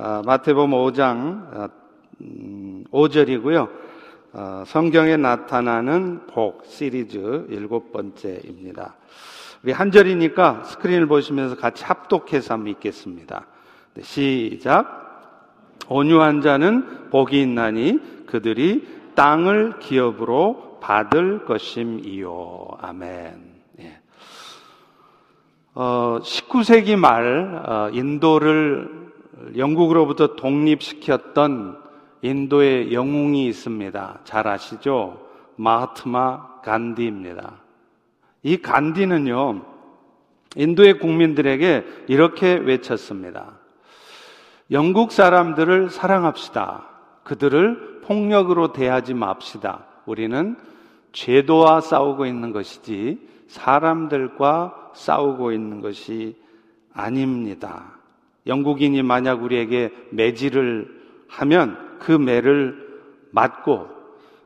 아, 0.00 0.22
마태복음 0.24 0.70
5장 0.70 1.70
5절이고요. 2.92 3.68
아, 4.32 4.60
어, 4.60 4.64
성경에 4.64 5.16
나타나는 5.16 6.28
복 6.28 6.64
시리즈 6.66 7.46
일곱 7.48 7.90
번째입니다. 7.90 8.94
우리 9.64 9.72
한 9.72 9.90
절이니까 9.90 10.62
스크린을 10.62 11.08
보시면서 11.08 11.56
같이 11.56 11.82
합독해서 11.82 12.54
한번 12.54 12.70
읽겠습니다. 12.74 13.46
네, 13.94 14.02
시작. 14.02 15.80
온유한 15.88 16.42
자는 16.42 17.10
복이 17.10 17.42
있나니 17.42 18.26
그들이 18.26 18.86
땅을 19.16 19.80
기업으로 19.80 20.78
받을 20.80 21.44
것임이요. 21.44 22.68
아멘. 22.80 23.42
예. 23.80 23.98
어, 25.74 26.20
19세기 26.22 26.94
말 26.94 27.64
어, 27.66 27.90
인도를 27.92 28.97
영국으로부터 29.56 30.36
독립시켰던 30.36 31.78
인도의 32.22 32.92
영웅이 32.92 33.46
있습니다. 33.46 34.20
잘 34.24 34.48
아시죠? 34.48 35.26
마하트마 35.56 36.60
간디입니다. 36.62 37.60
이 38.42 38.56
간디는요, 38.56 39.64
인도의 40.56 40.98
국민들에게 40.98 41.84
이렇게 42.08 42.54
외쳤습니다. 42.54 43.58
영국 44.70 45.12
사람들을 45.12 45.90
사랑합시다. 45.90 46.86
그들을 47.24 48.02
폭력으로 48.04 48.72
대하지 48.72 49.14
맙시다. 49.14 49.86
우리는 50.06 50.56
죄도와 51.12 51.80
싸우고 51.80 52.26
있는 52.26 52.52
것이지 52.52 53.18
사람들과 53.48 54.92
싸우고 54.94 55.52
있는 55.52 55.80
것이 55.80 56.36
아닙니다. 56.92 57.97
영국인이 58.48 59.02
만약 59.02 59.42
우리에게 59.42 59.92
매질을 60.10 60.98
하면 61.28 61.98
그 62.00 62.12
매를 62.12 62.88
맞고 63.30 63.88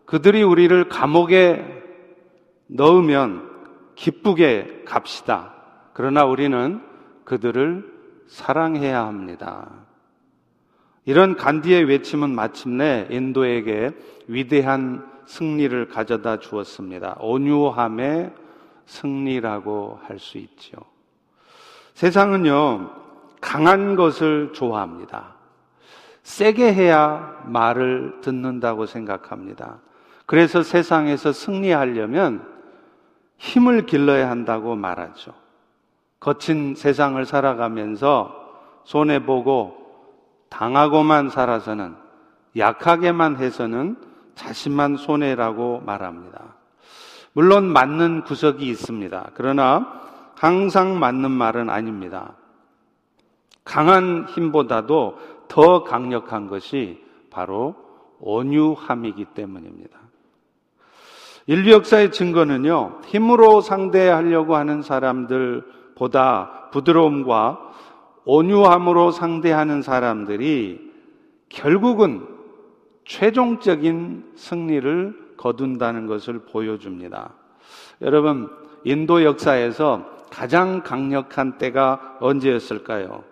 그들이 0.04 0.42
우리를 0.42 0.88
감옥에 0.88 1.64
넣으면 2.66 3.48
기쁘게 3.94 4.82
갑시다. 4.84 5.54
그러나 5.94 6.24
우리는 6.24 6.82
그들을 7.24 7.90
사랑해야 8.26 9.06
합니다. 9.06 9.70
이런 11.04 11.36
간디의 11.36 11.84
외침은 11.84 12.34
마침내 12.34 13.06
인도에게 13.10 13.92
위대한 14.26 15.06
승리를 15.26 15.88
가져다 15.88 16.38
주었습니다. 16.38 17.16
온유함의 17.20 18.32
승리라고 18.86 20.00
할 20.02 20.18
수 20.18 20.38
있죠. 20.38 20.78
세상은요, 21.94 23.01
강한 23.52 23.96
것을 23.96 24.54
좋아합니다. 24.54 25.34
세게 26.22 26.72
해야 26.72 27.38
말을 27.44 28.20
듣는다고 28.22 28.86
생각합니다. 28.86 29.76
그래서 30.24 30.62
세상에서 30.62 31.32
승리하려면 31.32 32.46
힘을 33.36 33.84
길러야 33.84 34.30
한다고 34.30 34.74
말하죠. 34.74 35.34
거친 36.18 36.74
세상을 36.74 37.22
살아가면서 37.26 38.34
손해보고 38.84 39.76
당하고만 40.48 41.28
살아서는 41.28 41.94
약하게만 42.56 43.36
해서는 43.36 43.98
자신만 44.34 44.96
손해라고 44.96 45.82
말합니다. 45.84 46.54
물론 47.34 47.66
맞는 47.66 48.22
구석이 48.22 48.66
있습니다. 48.66 49.32
그러나 49.34 50.00
항상 50.36 50.98
맞는 50.98 51.30
말은 51.30 51.68
아닙니다. 51.68 52.32
강한 53.64 54.26
힘보다도 54.28 55.18
더 55.48 55.84
강력한 55.84 56.48
것이 56.48 57.02
바로 57.30 57.74
온유함이기 58.20 59.26
때문입니다. 59.34 59.98
인류 61.46 61.72
역사의 61.72 62.12
증거는요, 62.12 63.00
힘으로 63.06 63.60
상대하려고 63.60 64.54
하는 64.56 64.82
사람들보다 64.82 66.70
부드러움과 66.70 67.72
온유함으로 68.24 69.10
상대하는 69.10 69.82
사람들이 69.82 70.92
결국은 71.48 72.26
최종적인 73.04 74.32
승리를 74.36 75.34
거둔다는 75.36 76.06
것을 76.06 76.44
보여줍니다. 76.44 77.34
여러분, 78.00 78.48
인도 78.84 79.24
역사에서 79.24 80.06
가장 80.30 80.82
강력한 80.82 81.58
때가 81.58 82.18
언제였을까요? 82.20 83.24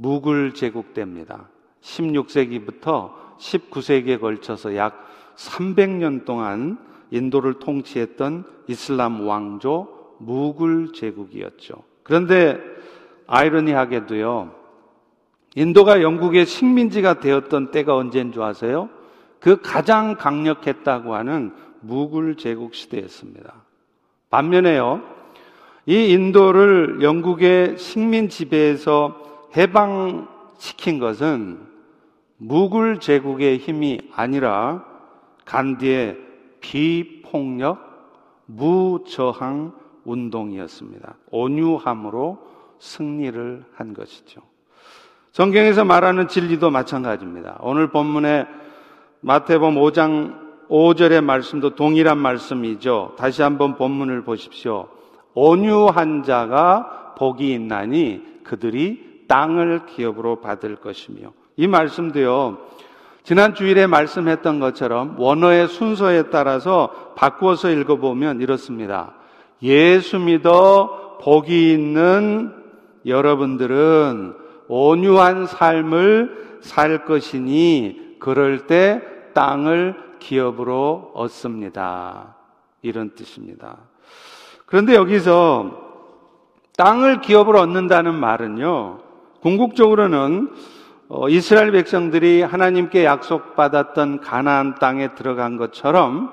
무굴 0.00 0.54
제국 0.54 0.94
때입니다. 0.94 1.50
16세기부터 1.82 3.12
19세기에 3.38 4.18
걸쳐서 4.18 4.74
약 4.74 5.06
300년 5.36 6.24
동안 6.24 6.78
인도를 7.10 7.58
통치했던 7.58 8.44
이슬람 8.66 9.26
왕조 9.26 10.14
무굴 10.18 10.94
제국이었죠. 10.94 11.74
그런데 12.02 12.58
아이러니하게도요, 13.26 14.54
인도가 15.54 16.00
영국의 16.00 16.46
식민지가 16.46 17.20
되었던 17.20 17.70
때가 17.70 17.94
언제인 17.94 18.32
줄 18.32 18.42
아세요? 18.42 18.88
그 19.38 19.60
가장 19.60 20.14
강력했다고 20.16 21.14
하는 21.14 21.52
무굴 21.80 22.38
제국 22.38 22.74
시대였습니다. 22.74 23.64
반면에요, 24.30 25.02
이 25.84 26.10
인도를 26.10 27.02
영국의 27.02 27.76
식민 27.76 28.30
지배에서 28.30 29.29
해방시킨 29.56 30.98
것은 30.98 31.58
무굴 32.36 33.00
제국의 33.00 33.58
힘이 33.58 34.00
아니라 34.14 34.84
간디의 35.44 36.18
비폭력, 36.60 37.78
무저항 38.46 39.72
운동이었습니다. 40.04 41.16
온유함으로 41.30 42.38
승리를 42.78 43.64
한 43.74 43.94
것이죠. 43.94 44.40
성경에서 45.32 45.84
말하는 45.84 46.28
진리도 46.28 46.70
마찬가지입니다. 46.70 47.58
오늘 47.60 47.90
본문에 47.90 48.46
마태복음 49.20 49.76
5장 49.76 50.50
5절의 50.68 51.22
말씀도 51.22 51.74
동일한 51.74 52.18
말씀이죠. 52.18 53.14
다시 53.18 53.42
한번 53.42 53.76
본문을 53.76 54.22
보십시오. 54.22 54.88
온유한 55.34 56.22
자가 56.22 57.14
복이 57.18 57.52
있나니 57.52 58.22
그들이 58.44 59.09
땅을 59.30 59.86
기업으로 59.86 60.40
받을 60.40 60.74
것이며 60.74 61.32
이 61.56 61.68
말씀도요. 61.68 62.58
지난 63.22 63.54
주일에 63.54 63.86
말씀했던 63.86 64.58
것처럼 64.58 65.14
원어의 65.20 65.68
순서에 65.68 66.30
따라서 66.30 67.12
바꾸어서 67.14 67.70
읽어보면 67.70 68.40
이렇습니다. 68.40 69.14
예수 69.62 70.18
믿어 70.18 71.18
복이 71.22 71.72
있는 71.72 72.52
여러분들은 73.06 74.34
온유한 74.66 75.46
삶을 75.46 76.58
살 76.60 77.04
것이니 77.04 78.16
그럴 78.18 78.66
때 78.66 79.00
땅을 79.32 79.94
기업으로 80.18 81.12
얻습니다. 81.14 82.34
이런 82.82 83.14
뜻입니다. 83.14 83.76
그런데 84.66 84.96
여기서 84.96 85.88
땅을 86.76 87.20
기업으로 87.20 87.60
얻는다는 87.60 88.14
말은요, 88.14 89.09
궁극적으로는 89.40 90.50
어, 91.08 91.28
이스라엘 91.28 91.72
백성들이 91.72 92.42
하나님께 92.42 93.04
약속받았던 93.04 94.20
가나안 94.20 94.76
땅에 94.76 95.14
들어간 95.14 95.56
것처럼 95.56 96.30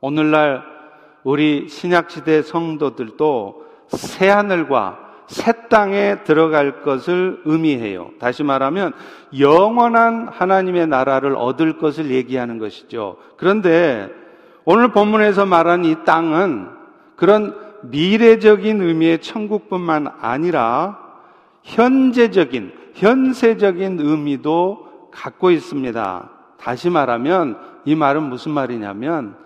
오늘날 0.00 0.62
우리 1.24 1.68
신약시대 1.68 2.42
성도들도 2.42 3.66
새 3.88 4.28
하늘과 4.28 5.08
새 5.26 5.68
땅에 5.68 6.22
들어갈 6.24 6.82
것을 6.82 7.42
의미해요. 7.44 8.10
다시 8.18 8.42
말하면 8.42 8.92
영원한 9.38 10.28
하나님의 10.28 10.86
나라를 10.86 11.34
얻을 11.36 11.78
것을 11.78 12.10
얘기하는 12.10 12.58
것이죠. 12.58 13.16
그런데 13.36 14.08
오늘 14.64 14.92
본문에서 14.92 15.44
말한 15.44 15.84
이 15.84 15.96
땅은 16.04 16.68
그런 17.16 17.54
미래적인 17.82 18.80
의미의 18.80 19.20
천국뿐만 19.20 20.08
아니라 20.20 21.07
현재적인, 21.62 22.72
현세적인 22.94 23.98
의미도 24.00 25.10
갖고 25.10 25.50
있습니다. 25.50 26.30
다시 26.58 26.90
말하면 26.90 27.58
이 27.84 27.94
말은 27.94 28.22
무슨 28.24 28.52
말이냐면 28.52 29.36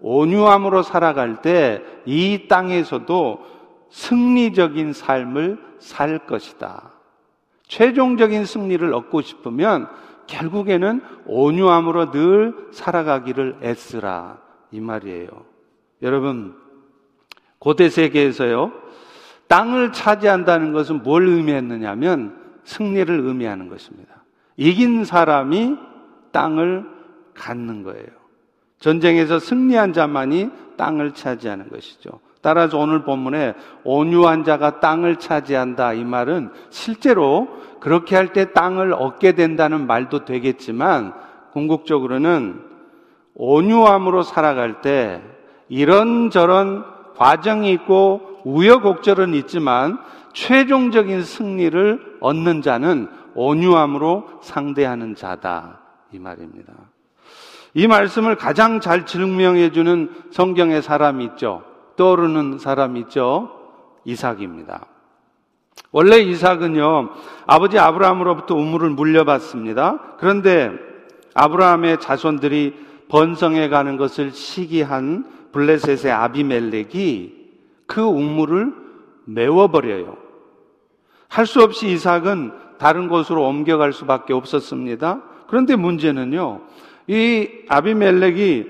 온유함으로 0.00 0.82
살아갈 0.82 1.42
때 1.42 1.82
이 2.04 2.48
땅에서도 2.48 3.44
승리적인 3.90 4.92
삶을 4.92 5.58
살 5.78 6.26
것이다. 6.26 6.92
최종적인 7.68 8.44
승리를 8.44 8.92
얻고 8.92 9.22
싶으면 9.22 9.88
결국에는 10.26 11.02
온유함으로 11.26 12.10
늘 12.10 12.54
살아가기를 12.72 13.58
애쓰라. 13.62 14.38
이 14.70 14.80
말이에요. 14.80 15.28
여러분, 16.02 16.56
고대 17.58 17.88
세계에서요, 17.88 18.72
땅을 19.52 19.92
차지한다는 19.92 20.72
것은 20.72 21.02
뭘 21.02 21.28
의미했느냐면 21.28 22.34
승리를 22.64 23.20
의미하는 23.20 23.68
것입니다. 23.68 24.24
이긴 24.56 25.04
사람이 25.04 25.76
땅을 26.30 26.86
갖는 27.34 27.82
거예요. 27.82 28.06
전쟁에서 28.78 29.38
승리한 29.38 29.92
자만이 29.92 30.48
땅을 30.78 31.12
차지하는 31.12 31.68
것이죠. 31.68 32.20
따라서 32.40 32.78
오늘 32.78 33.04
본문에 33.04 33.52
온유한 33.84 34.44
자가 34.44 34.80
땅을 34.80 35.16
차지한다 35.16 35.92
이 35.92 36.02
말은 36.02 36.48
실제로 36.70 37.46
그렇게 37.78 38.16
할 38.16 38.32
때 38.32 38.54
땅을 38.54 38.94
얻게 38.94 39.32
된다는 39.32 39.86
말도 39.86 40.24
되겠지만 40.24 41.12
궁극적으로는 41.52 42.58
온유함으로 43.34 44.22
살아갈 44.22 44.80
때 44.80 45.20
이런저런 45.68 46.86
과정이 47.18 47.70
있고 47.72 48.31
우여곡절은 48.44 49.34
있지만 49.34 49.98
최종적인 50.32 51.22
승리를 51.22 52.18
얻는 52.20 52.62
자는 52.62 53.08
온유함으로 53.34 54.40
상대하는 54.42 55.14
자다 55.14 55.80
이 56.12 56.18
말입니다. 56.18 56.72
이 57.74 57.86
말씀을 57.86 58.36
가장 58.36 58.80
잘 58.80 59.06
증명해 59.06 59.72
주는 59.72 60.10
성경의 60.30 60.82
사람이 60.82 61.24
있죠. 61.24 61.62
떠오르는 61.96 62.58
사람이 62.58 63.00
있죠. 63.00 63.50
이삭입니다. 64.04 64.86
원래 65.90 66.18
이삭은요, 66.18 67.10
아버지 67.46 67.78
아브라함으로부터 67.78 68.54
우물을 68.54 68.90
물려받습니다. 68.90 70.16
그런데 70.18 70.70
아브라함의 71.34 72.00
자손들이 72.00 72.74
번성해 73.08 73.68
가는 73.68 73.96
것을 73.96 74.32
시기한 74.32 75.24
블레셋의 75.52 76.12
아비멜렉이 76.12 77.41
그 77.92 78.00
우물을 78.00 78.72
메워버려요. 79.26 80.16
할 81.28 81.46
수 81.46 81.62
없이 81.62 81.88
이삭은 81.90 82.52
다른 82.78 83.08
곳으로 83.08 83.46
옮겨갈 83.46 83.92
수밖에 83.92 84.32
없었습니다. 84.32 85.20
그런데 85.46 85.76
문제는요, 85.76 86.62
이 87.06 87.48
아비멜렉이 87.68 88.64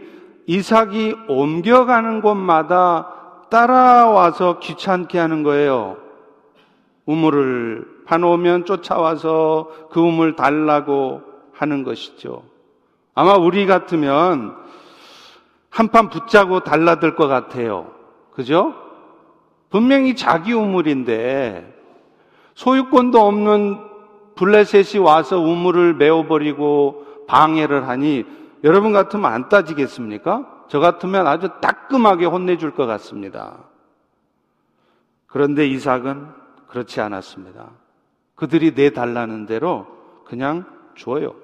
이삭이 0.46 1.14
옮겨가는 1.28 2.20
곳마다 2.20 3.46
따라와서 3.48 4.58
귀찮게 4.58 5.18
하는 5.20 5.44
거예요. 5.44 5.98
우물을 7.06 8.02
파놓으면 8.06 8.64
쫓아와서 8.64 9.70
그 9.90 10.00
우물 10.00 10.34
달라고 10.34 11.22
하는 11.52 11.84
것이죠. 11.84 12.42
아마 13.14 13.34
우리 13.34 13.66
같으면 13.66 14.56
한판 15.70 16.08
붙자고 16.08 16.60
달라들 16.60 17.14
것 17.14 17.28
같아요. 17.28 17.92
그죠? 18.32 18.74
분명히 19.72 20.14
자기 20.14 20.52
우물인데 20.52 21.66
소유권도 22.54 23.18
없는 23.18 23.78
블레셋이 24.36 25.02
와서 25.02 25.40
우물을 25.40 25.94
메워버리고 25.94 27.24
방해를 27.26 27.88
하니 27.88 28.24
여러분 28.64 28.92
같으면 28.92 29.32
안 29.32 29.48
따지겠습니까? 29.48 30.66
저 30.68 30.78
같으면 30.78 31.26
아주 31.26 31.48
따끔하게 31.62 32.26
혼내줄 32.26 32.74
것 32.74 32.84
같습니다. 32.84 33.60
그런데 35.26 35.66
이삭은 35.66 36.28
그렇지 36.68 37.00
않았습니다. 37.00 37.70
그들이 38.34 38.72
내달라는 38.72 39.46
대로 39.46 39.86
그냥 40.26 40.66
줘요. 40.96 41.34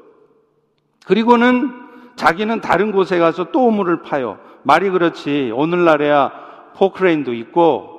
그리고는 1.07 1.73
자기는 2.17 2.61
다른 2.61 2.93
곳에 2.93 3.19
가서 3.19 3.53
또 3.53 3.67
우물을 3.69 4.03
파요. 4.03 4.39
말이 4.65 4.91
그렇지. 4.91 5.51
오늘날에야 5.55 6.31
포크레인도 6.77 7.33
있고 7.33 7.98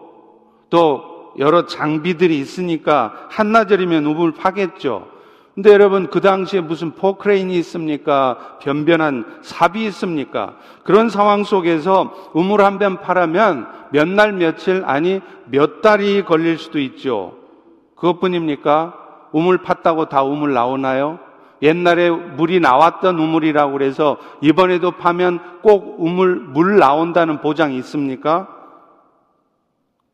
또 0.70 1.34
여러 1.38 1.66
장비들이 1.66 2.38
있으니까 2.40 3.14
한나절이면 3.30 4.06
우물 4.06 4.34
파겠죠. 4.34 5.08
근데 5.56 5.72
여러분 5.74 6.10
그 6.10 6.22
당시에 6.22 6.62
무슨 6.62 6.92
포크레인이 6.92 7.54
있습니까? 7.60 8.58
변변한 8.62 9.26
삽이 9.42 9.86
있습니까? 9.88 10.56
그런 10.84 11.10
상황 11.10 11.44
속에서 11.44 12.14
우물 12.34 12.62
한 12.62 12.78
변 12.78 13.02
파라면 13.02 13.68
몇 13.92 14.08
날 14.08 14.32
며칠 14.34 14.84
아니 14.86 15.22
몇 15.46 15.82
달이 15.82 16.24
걸릴 16.24 16.58
수도 16.58 16.80
있죠. 16.80 17.34
그것뿐입니까? 17.96 18.94
우물 19.34 19.60
팠다고 19.64 20.08
다 20.08 20.24
우물 20.24 20.54
나오나요? 20.54 21.20
옛날에 21.62 22.10
물이 22.10 22.62
나왔던 22.62 23.20
우물이라고 23.20 23.74
그래서 23.74 24.16
이번에도 24.42 24.92
파면 24.92 25.40
꼭 25.62 25.96
우물 26.00 26.36
물 26.38 26.80
나온다는 26.80 27.42
보장이 27.42 27.78
있습니까? 27.80 28.48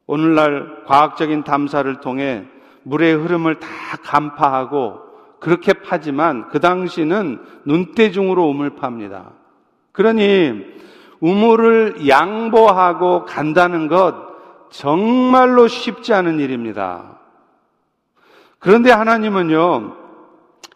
오늘날 0.08 0.84
과학적인 0.86 1.44
탐사를 1.44 2.02
통해 2.02 2.46
물의 2.84 3.16
흐름을 3.16 3.60
다 3.60 3.68
간파하고 4.04 5.00
그렇게 5.40 5.74
파지만 5.74 6.50
그 6.50 6.60
당시는 6.60 7.40
눈대중으로 7.66 8.48
우물 8.48 8.72
팝니다. 8.72 9.32
그러니 9.92 10.76
우물을 11.20 12.08
양보하고 12.08 13.26
간다는 13.26 13.88
것 13.88 14.16
정말로 14.70 15.68
쉽지 15.68 16.14
않은 16.14 16.40
일입니다. 16.40 17.20
그런데 18.60 18.92
하나님은요, 18.92 19.96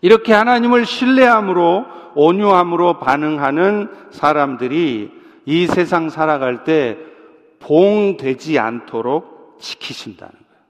이렇게 0.01 0.33
하나님을 0.33 0.85
신뢰함으로 0.85 1.85
온유함으로 2.15 2.99
반응하는 2.99 3.89
사람들이 4.11 5.11
이 5.45 5.67
세상 5.67 6.09
살아갈 6.09 6.63
때 6.63 6.97
봉되지 7.59 8.59
않도록 8.59 9.57
지키신다는 9.59 10.31
거예요. 10.31 10.63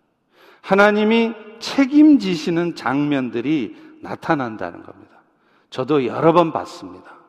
하나님이 0.62 1.34
책임지시는 1.60 2.76
장면들이 2.76 3.76
나타난다는 4.02 4.84
겁니다. 4.84 5.22
저도 5.70 6.06
여러 6.06 6.34
번 6.34 6.52
봤습니다. 6.52 7.20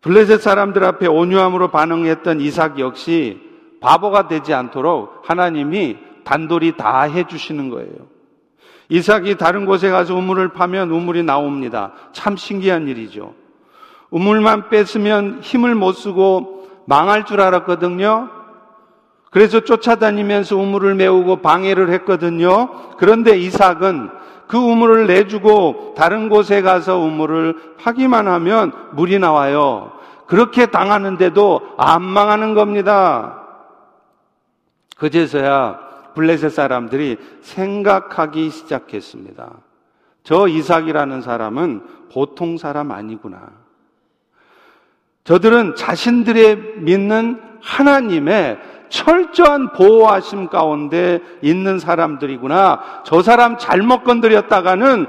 블레셋 0.00 0.40
사람들 0.40 0.84
앞에 0.84 1.06
온유함으로 1.06 1.70
반응했던 1.70 2.40
이삭 2.40 2.78
역시 2.78 3.40
바보가 3.80 4.28
되지 4.28 4.54
않도록 4.54 5.22
하나님이 5.24 5.96
단돌이 6.24 6.76
다 6.76 7.02
해주시는 7.02 7.70
거예요. 7.70 8.18
이삭이 8.90 9.36
다른 9.36 9.66
곳에 9.66 9.90
가서 9.90 10.14
우물을 10.14 10.48
파면 10.52 10.90
우물이 10.90 11.22
나옵니다. 11.22 11.92
참 12.12 12.36
신기한 12.36 12.88
일이죠. 12.88 13.34
우물만 14.10 14.70
뺐으면 14.70 15.40
힘을 15.42 15.74
못 15.74 15.92
쓰고 15.92 16.57
망할 16.88 17.26
줄 17.26 17.42
알았거든요. 17.42 18.30
그래서 19.30 19.60
쫓아다니면서 19.60 20.56
우물을 20.56 20.94
메우고 20.94 21.42
방해를 21.42 21.90
했거든요. 21.90 22.96
그런데 22.96 23.36
이삭은 23.36 24.10
그 24.46 24.56
우물을 24.56 25.06
내주고 25.06 25.92
다른 25.98 26.30
곳에 26.30 26.62
가서 26.62 26.98
우물을 26.98 27.76
파기만 27.78 28.26
하면 28.26 28.72
물이 28.92 29.18
나와요. 29.18 29.92
그렇게 30.26 30.64
당하는데도 30.64 31.74
안 31.76 32.02
망하는 32.02 32.54
겁니다. 32.54 33.42
그제서야 34.96 35.78
블레셋 36.14 36.50
사람들이 36.50 37.18
생각하기 37.42 38.48
시작했습니다. 38.48 39.52
저 40.24 40.48
이삭이라는 40.48 41.20
사람은 41.20 41.82
보통 42.10 42.56
사람 42.56 42.92
아니구나. 42.92 43.67
저들은 45.28 45.74
자신들의 45.74 46.56
믿는 46.78 47.38
하나님의 47.60 48.58
철저한 48.88 49.72
보호하심 49.72 50.48
가운데 50.48 51.20
있는 51.42 51.78
사람들이구나. 51.78 53.02
저 53.04 53.20
사람 53.20 53.58
잘못 53.58 54.04
건드렸다가는 54.04 55.06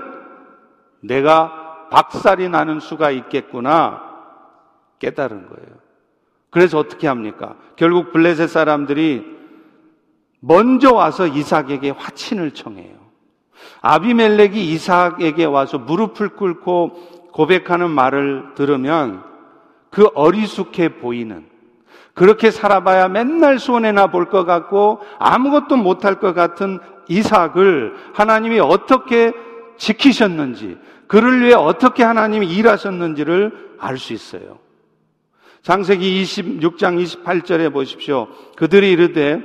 내가 1.00 1.88
박살이 1.90 2.50
나는 2.50 2.82
수가 2.82 3.12
있겠구나. 3.12 4.02
깨달은 5.00 5.48
거예요. 5.48 5.70
그래서 6.50 6.80
어떻게 6.80 7.08
합니까? 7.08 7.56
결국 7.78 8.12
블레셋 8.12 8.50
사람들이 8.50 9.26
먼저 10.42 10.94
와서 10.94 11.28
이삭에게 11.28 11.92
화친을 11.92 12.52
청해요. 12.52 12.98
아비멜렉이 13.80 14.70
이삭에게 14.74 15.46
와서 15.46 15.78
무릎을 15.78 16.36
꿇고 16.36 17.30
고백하는 17.32 17.90
말을 17.90 18.56
들으면 18.56 19.29
그 19.90 20.08
어리숙해 20.14 21.00
보이는 21.00 21.46
그렇게 22.14 22.52
살아봐야 22.52 23.08
맨날 23.08 23.60
손해나 23.60 24.08
볼 24.08 24.26
것 24.30 24.44
같고 24.46 25.00
아무것도 25.20 25.78
못할 25.78 26.20
것 26.20 26.34
같은 26.34 26.80
이삭을 27.08 27.96
하나님이 28.14 28.60
어떻게 28.60 29.34
지키셨는지, 29.78 30.78
그를 31.08 31.42
위해 31.42 31.54
어떻게 31.54 32.04
하나님이 32.04 32.48
일하셨는지를 32.54 33.76
알 33.80 33.98
수 33.98 34.14
있어요. 34.14 34.60
장세기 35.64 36.24
26장 36.24 37.02
28절에 37.04 37.72
보십시오. 37.74 38.28
그들이 38.56 38.92
이르되 38.92 39.42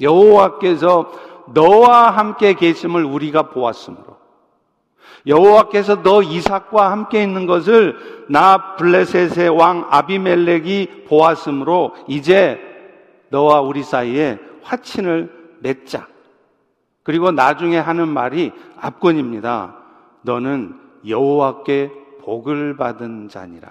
여호와께서 0.00 1.12
너와 1.54 2.10
함께 2.10 2.54
계심을 2.54 3.04
우리가 3.04 3.50
보았으므로 3.50 4.13
여호와께서 5.26 6.02
너 6.02 6.22
이삭과 6.22 6.90
함께 6.90 7.22
있는 7.22 7.46
것을 7.46 8.26
나 8.28 8.76
블레셋의 8.76 9.48
왕 9.48 9.86
아비멜렉이 9.90 11.04
보았으므로 11.08 11.94
이제 12.08 12.60
너와 13.30 13.60
우리 13.60 13.82
사이에 13.82 14.38
화친을 14.62 15.56
맺자. 15.60 16.06
그리고 17.02 17.30
나중에 17.30 17.78
하는 17.78 18.08
말이 18.08 18.52
압권입니다. 18.80 19.76
너는 20.22 20.78
여호와께 21.06 21.90
복을 22.22 22.76
받은 22.76 23.28
자니라. 23.28 23.68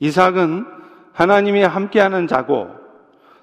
이삭은 0.00 0.66
하나님이 1.12 1.62
함께하는 1.62 2.26
자고 2.26 2.68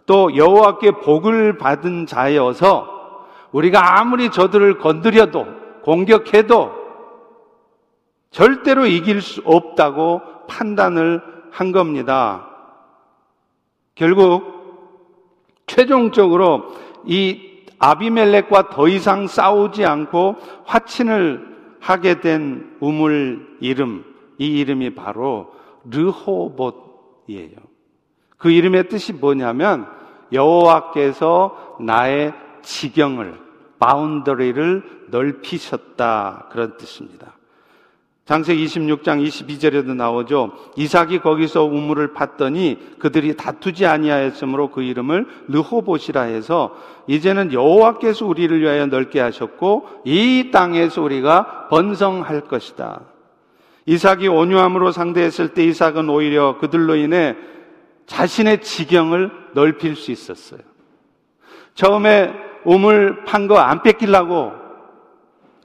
또 0.06 0.36
여호와께 0.36 0.92
복을 0.92 1.58
받은 1.58 2.06
자여서 2.06 3.28
우리가 3.52 4.00
아무리 4.00 4.30
저들을 4.30 4.78
건드려도 4.78 5.61
공격해도 5.84 6.82
절대로 8.32 8.86
이길 8.86 9.22
수 9.22 9.42
없다고 9.44 10.22
판단을 10.48 11.22
한 11.52 11.72
겁니다. 11.72 12.48
결국 13.96 14.62
최종적으로 15.68 16.72
이 17.06 17.66
아비멜렉과 17.80 18.70
더 18.70 18.88
이상 18.88 19.28
싸우지 19.28 19.86
않고 19.86 20.36
화친을 20.66 21.78
하게 21.80 22.20
된 22.22 22.78
우물 22.80 23.58
이름, 23.60 24.06
이 24.38 24.60
이름이 24.60 24.96
바로 24.96 25.52
르호봇이에요. 25.90 27.58
그 28.38 28.52
이름의 28.52 28.90
뜻이 28.90 29.14
뭐냐면 29.14 29.88
여호와께서 30.32 31.78
나의 31.82 32.34
지경을, 32.62 33.40
바운더리를 33.82 35.08
넓히셨다. 35.10 36.50
그런 36.52 36.78
뜻입니다. 36.78 37.34
장세기 38.26 38.64
26장 38.66 39.28
22절에도 39.28 39.96
나오죠. 39.96 40.52
이삭이 40.78 41.20
거기서 41.20 41.66
우물을 41.66 42.14
팠더니 42.14 43.00
그들이 43.00 43.36
다투지 43.36 43.88
아니하였으므로 43.88 44.70
그 44.70 44.84
이름을 44.84 45.26
르호봇이라 45.48 46.22
해서 46.22 46.78
이제는 47.08 47.52
여호와께서 47.52 48.28
우리를 48.28 48.62
위하여 48.62 48.86
넓게 48.86 49.20
하셨고 49.20 49.88
이 50.06 50.52
땅에서 50.54 51.02
우리가 51.02 51.68
번성할 51.70 52.42
것이다. 52.42 53.02
이삭이 53.88 54.28
온유함으로 54.28 54.92
상대했을 54.92 55.50
때 55.50 55.66
이삭은 55.66 56.08
오히려 56.08 56.60
그들로 56.60 56.96
인해 56.96 57.36
자신의 58.06 58.62
지경을 58.62 59.32
넓힐 59.54 59.96
수 59.96 60.12
있었어요. 60.12 60.62
처음에 61.74 62.51
우물 62.66 63.24
판 63.26 63.48
거 63.48 63.58
안 63.58 63.82
뺏기려고 63.82 64.54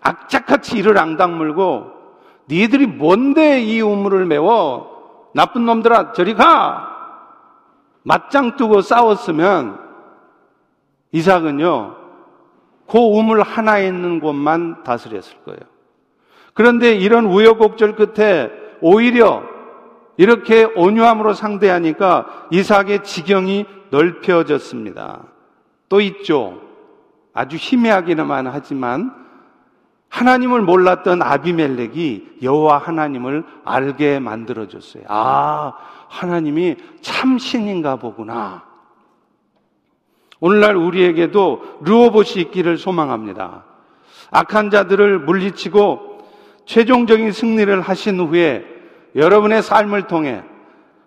악착같이 0.00 0.78
이를 0.78 0.98
앙당 0.98 1.36
물고 1.36 1.92
니들이 2.48 2.86
뭔데 2.86 3.60
이 3.60 3.80
우물을 3.80 4.24
메워? 4.26 5.30
나쁜 5.34 5.66
놈들아, 5.66 6.12
저리 6.12 6.34
가! 6.34 6.92
맞짱 8.04 8.56
뜨고 8.56 8.82
싸웠으면 8.82 9.80
이삭은요, 11.10 11.96
그 12.86 12.98
우물 12.98 13.42
하나에 13.42 13.88
있는 13.88 14.20
곳만 14.20 14.84
다스렸을 14.84 15.38
거예요. 15.44 15.58
그런데 16.54 16.94
이런 16.94 17.26
우여곡절 17.26 17.96
끝에 17.96 18.50
오히려 18.80 19.42
이렇게 20.16 20.64
온유함으로 20.64 21.34
상대하니까 21.34 22.46
이삭의 22.50 23.02
지경이 23.02 23.66
넓혀졌습니다. 23.90 25.24
또 25.88 26.00
있죠. 26.00 26.60
아주 27.36 27.56
희미하기만 27.56 28.46
하지만 28.46 29.14
하나님을 30.08 30.62
몰랐던 30.62 31.20
아비멜렉이 31.20 32.38
여호와 32.42 32.78
하나님을 32.78 33.44
알게 33.62 34.18
만들어 34.20 34.66
줬어요. 34.68 35.04
아, 35.08 35.74
하나님이 36.08 36.76
참 37.02 37.36
신인가 37.36 37.96
보구나. 37.96 38.64
오늘날 40.40 40.76
우리에게도 40.76 41.80
르오봇이 41.82 42.40
있기를 42.40 42.78
소망합니다. 42.78 43.64
악한 44.30 44.70
자들을 44.70 45.18
물리치고 45.18 46.18
최종적인 46.64 47.32
승리를 47.32 47.80
하신 47.82 48.18
후에 48.20 48.64
여러분의 49.14 49.62
삶을 49.62 50.06
통해 50.06 50.42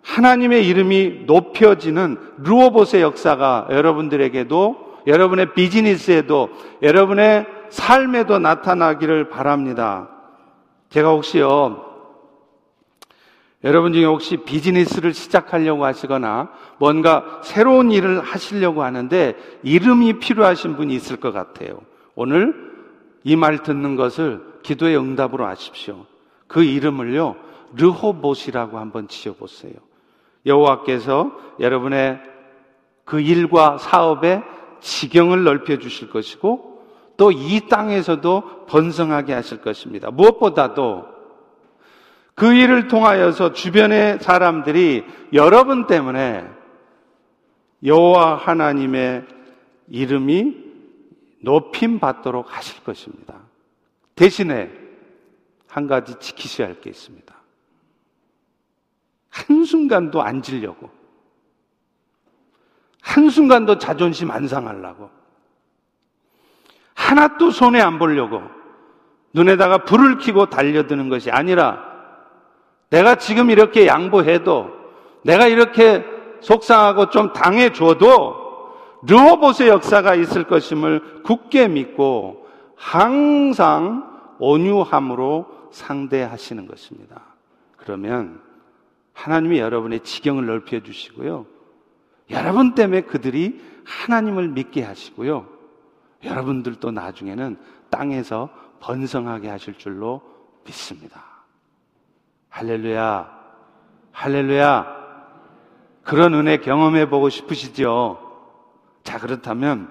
하나님의 0.02 0.66
이름이 0.68 1.24
높여지는 1.26 2.18
르오봇의 2.38 3.02
역사가 3.02 3.66
여러분들에게도 3.70 4.89
여러분의 5.06 5.54
비즈니스에도 5.54 6.50
여러분의 6.82 7.46
삶에도 7.70 8.38
나타나기를 8.38 9.28
바랍니다. 9.28 10.08
제가 10.88 11.10
혹시요, 11.10 11.86
여러분 13.62 13.92
중에 13.92 14.04
혹시 14.04 14.38
비즈니스를 14.38 15.12
시작하려고 15.12 15.84
하시거나 15.84 16.50
뭔가 16.78 17.40
새로운 17.42 17.92
일을 17.92 18.20
하시려고 18.20 18.82
하는데 18.82 19.36
이름이 19.62 20.18
필요하신 20.18 20.76
분이 20.76 20.94
있을 20.94 21.16
것 21.16 21.32
같아요. 21.32 21.80
오늘 22.14 22.70
이 23.22 23.36
말 23.36 23.62
듣는 23.62 23.96
것을 23.96 24.40
기도의 24.62 24.96
응답으로 24.98 25.46
하십시오. 25.46 26.06
그 26.46 26.64
이름을요, 26.64 27.36
르호봇이라고 27.76 28.78
한번 28.78 29.08
지어보세요. 29.08 29.74
여호와께서 30.46 31.30
여러분의 31.60 32.18
그 33.04 33.20
일과 33.20 33.76
사업에 33.76 34.42
지경을 34.80 35.44
넓혀 35.44 35.78
주실 35.78 36.10
것이고 36.10 36.70
또 37.16 37.32
이 37.32 37.68
땅에서도 37.68 38.66
번성하게 38.66 39.34
하실 39.34 39.60
것입니다. 39.60 40.10
무엇보다도 40.10 41.06
그 42.34 42.54
일을 42.54 42.88
통하여서 42.88 43.52
주변의 43.52 44.20
사람들이 44.20 45.04
여러분 45.34 45.86
때문에 45.86 46.48
여호와 47.84 48.36
하나님의 48.36 49.26
이름이 49.88 50.56
높임 51.42 51.98
받도록 51.98 52.56
하실 52.56 52.82
것입니다. 52.84 53.34
대신에 54.14 54.70
한 55.68 55.86
가지 55.86 56.14
지키셔야 56.18 56.68
할 56.68 56.80
게 56.80 56.88
있습니다. 56.90 57.34
한순간도 59.28 60.22
안 60.22 60.42
질려고. 60.42 60.90
한순간도 63.02 63.78
자존심 63.78 64.30
안 64.30 64.46
상하려고. 64.46 65.10
하나도 66.94 67.50
손에 67.50 67.80
안 67.80 67.98
보려고 67.98 68.42
눈에다가 69.32 69.78
불을 69.84 70.18
켜고 70.18 70.46
달려드는 70.46 71.08
것이 71.08 71.30
아니라 71.30 71.82
내가 72.90 73.14
지금 73.14 73.50
이렇게 73.50 73.86
양보해도 73.86 74.70
내가 75.22 75.46
이렇게 75.46 76.04
속상하고 76.40 77.10
좀 77.10 77.32
당해 77.32 77.72
줘도 77.72 78.36
르호봇의 79.06 79.68
역사가 79.68 80.14
있을 80.14 80.44
것임을 80.44 81.22
굳게 81.22 81.68
믿고 81.68 82.46
항상 82.76 84.08
온유함으로 84.38 85.46
상대하시는 85.70 86.66
것입니다. 86.66 87.22
그러면 87.76 88.40
하나님이 89.12 89.58
여러분의 89.58 90.00
지경을 90.00 90.46
넓혀 90.46 90.80
주시고요. 90.80 91.46
여러분 92.30 92.74
때문에 92.74 93.02
그들이 93.02 93.60
하나님을 93.84 94.48
믿게 94.48 94.82
하시고요. 94.82 95.46
여러분들도 96.22 96.90
나중에는 96.90 97.58
땅에서 97.90 98.50
번성하게 98.80 99.48
하실 99.48 99.74
줄로 99.74 100.22
믿습니다. 100.64 101.22
할렐루야. 102.48 103.40
할렐루야. 104.12 105.00
그런 106.02 106.34
은혜 106.34 106.58
경험해 106.58 107.08
보고 107.08 107.28
싶으시죠? 107.28 108.18
자, 109.02 109.18
그렇다면 109.18 109.88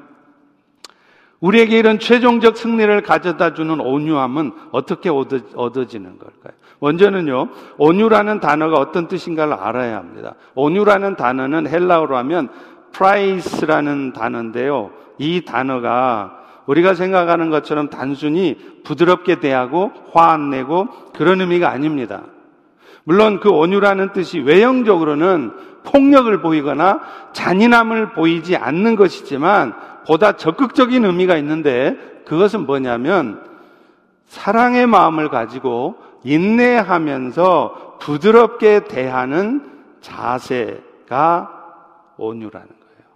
우리에게 1.39 1.79
이런 1.79 2.00
최종적 2.00 2.58
승리를 2.58 3.01
가져다 3.01 3.53
주는 3.53 3.79
온유함은 3.79 4.51
어떻게 4.72 5.10
얻어, 5.10 5.86
지는 5.86 6.17
걸까요? 6.17 6.53
먼저는요, 6.79 7.50
온유라는 7.77 8.39
단어가 8.39 8.77
어떤 8.77 9.07
뜻인가를 9.07 9.53
알아야 9.53 9.98
합니다. 9.98 10.36
온유라는 10.55 11.15
단어는 11.15 11.67
헬라어로 11.67 12.15
하면 12.17 12.50
πραΰς라는 12.93 14.13
단어인데요. 14.13 14.91
이 15.17 15.43
단어가 15.45 16.38
우리가 16.65 16.93
생각하는 16.93 17.50
것처럼 17.50 17.89
단순히 17.89 18.55
부드럽게 18.83 19.39
대하고 19.39 19.91
화 20.13 20.31
안 20.31 20.50
내고 20.50 20.88
그런 21.15 21.41
의미가 21.41 21.69
아닙니다. 21.69 22.21
물론 23.03 23.39
그 23.39 23.50
온유라는 23.50 24.13
뜻이 24.13 24.39
외형적으로는 24.39 25.51
폭력을 25.83 26.41
보이거나 26.41 27.01
잔인함을 27.33 28.13
보이지 28.13 28.55
않는 28.55 28.95
것이지만 28.95 29.74
보다 30.05 30.33
적극적인 30.33 31.05
의미가 31.05 31.38
있는데 31.38 31.98
그것은 32.25 32.65
뭐냐면 32.65 33.41
사랑의 34.27 34.86
마음을 34.86 35.29
가지고 35.29 35.95
인내하면서 36.23 37.97
부드럽게 37.99 38.85
대하는 38.85 39.69
자세가 40.01 41.49
온유라는 42.17 42.67
거예요. 42.67 43.09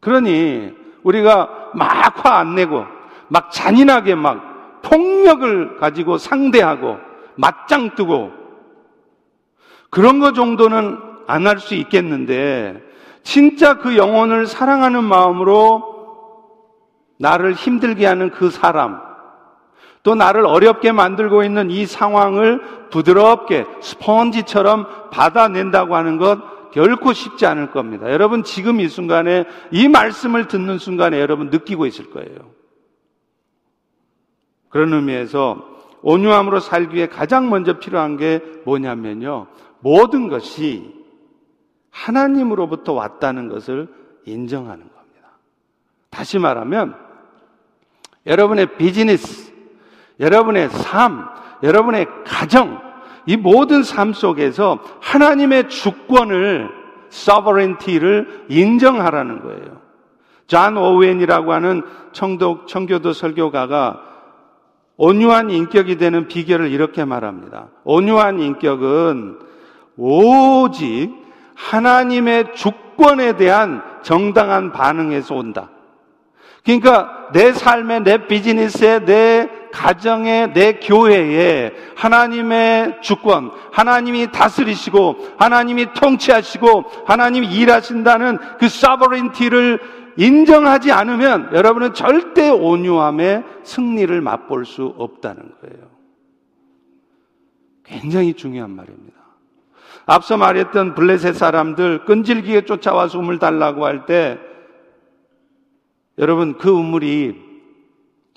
그러니 0.00 0.72
우리가 1.02 1.70
막 1.74 2.24
화 2.24 2.38
안 2.38 2.54
내고 2.54 2.84
막 3.28 3.50
잔인하게 3.50 4.14
막 4.14 4.80
폭력을 4.82 5.76
가지고 5.78 6.18
상대하고 6.18 6.98
맞짱 7.36 7.94
뜨고 7.94 8.32
그런 9.90 10.18
거 10.20 10.32
정도는 10.32 10.98
안 11.26 11.46
할 11.46 11.58
수 11.58 11.74
있겠는데 11.74 12.82
진짜 13.22 13.74
그 13.78 13.96
영혼을 13.96 14.46
사랑하는 14.46 15.04
마음으로 15.04 15.84
나를 17.18 17.52
힘들게 17.54 18.06
하는 18.06 18.30
그 18.30 18.50
사람 18.50 19.00
또 20.02 20.14
나를 20.14 20.46
어렵게 20.46 20.92
만들고 20.92 21.44
있는 21.44 21.70
이 21.70 21.86
상황을 21.86 22.88
부드럽게 22.90 23.66
스펀지처럼 23.80 25.10
받아낸다고 25.10 25.94
하는 25.94 26.16
것 26.16 26.70
결코 26.70 27.12
쉽지 27.12 27.46
않을 27.46 27.70
겁니다. 27.72 28.10
여러분 28.10 28.42
지금 28.42 28.80
이 28.80 28.88
순간에 28.88 29.44
이 29.70 29.88
말씀을 29.88 30.48
듣는 30.48 30.78
순간에 30.78 31.20
여러분 31.20 31.50
느끼고 31.50 31.86
있을 31.86 32.10
거예요. 32.10 32.50
그런 34.68 34.92
의미에서 34.92 35.68
온유함으로 36.02 36.60
살기 36.60 36.96
위해 36.96 37.06
가장 37.08 37.50
먼저 37.50 37.78
필요한 37.78 38.16
게 38.16 38.40
뭐냐면요. 38.64 39.48
모든 39.80 40.28
것이 40.28 40.94
하나님으로부터 41.90 42.92
왔다는 42.92 43.48
것을 43.48 43.88
인정하는 44.24 44.88
겁니다. 44.88 45.28
다시 46.08 46.38
말하면 46.38 46.94
여러분의 48.26 48.76
비즈니스, 48.76 49.52
여러분의 50.20 50.68
삶, 50.68 51.26
여러분의 51.62 52.06
가정, 52.24 52.80
이 53.26 53.36
모든 53.36 53.82
삶 53.82 54.12
속에서 54.12 54.78
하나님의 55.00 55.68
주권을 55.68 56.68
sovereignty를 57.10 58.44
인정하라는 58.48 59.42
거예요. 59.42 59.80
존 60.46 60.76
오웬이라고 60.76 61.52
하는 61.52 61.82
청도, 62.12 62.66
청교도 62.66 63.12
설교가가 63.12 64.00
온유한 64.96 65.50
인격이 65.50 65.96
되는 65.96 66.28
비결을 66.28 66.70
이렇게 66.70 67.04
말합니다. 67.04 67.68
온유한 67.84 68.40
인격은 68.40 69.38
오직 69.96 71.10
하나님의 71.54 72.54
주권에 72.54 73.36
대한 73.36 73.82
정당한 74.02 74.72
반응에서 74.72 75.34
온다. 75.34 75.70
그러니까 76.64 77.28
내 77.32 77.52
삶에, 77.52 78.00
내 78.00 78.26
비즈니스에, 78.26 79.04
내 79.04 79.48
가정에, 79.72 80.52
내 80.52 80.74
교회에 80.74 81.72
하나님의 81.96 82.98
주권, 83.00 83.50
하나님이 83.72 84.32
다스리시고, 84.32 85.34
하나님이 85.38 85.92
통치하시고, 85.94 86.84
하나님이 87.06 87.46
일하신다는 87.54 88.38
그 88.58 88.68
sovereignty를 88.68 89.80
인정하지 90.16 90.92
않으면 90.92 91.50
여러분은 91.54 91.94
절대 91.94 92.50
온유함의 92.50 93.44
승리를 93.62 94.20
맛볼 94.20 94.66
수 94.66 94.94
없다는 94.98 95.52
거예요. 95.60 95.90
굉장히 97.84 98.34
중요한 98.34 98.70
말입니다. 98.70 99.18
앞서 100.06 100.36
말했던 100.36 100.94
블레셋 100.94 101.34
사람들 101.36 102.04
끈질기게 102.04 102.64
쫓아와서 102.64 103.18
우물 103.18 103.38
달라고 103.38 103.84
할 103.84 104.06
때 104.06 104.38
여러분 106.18 106.58
그 106.58 106.68
우물이 106.68 107.49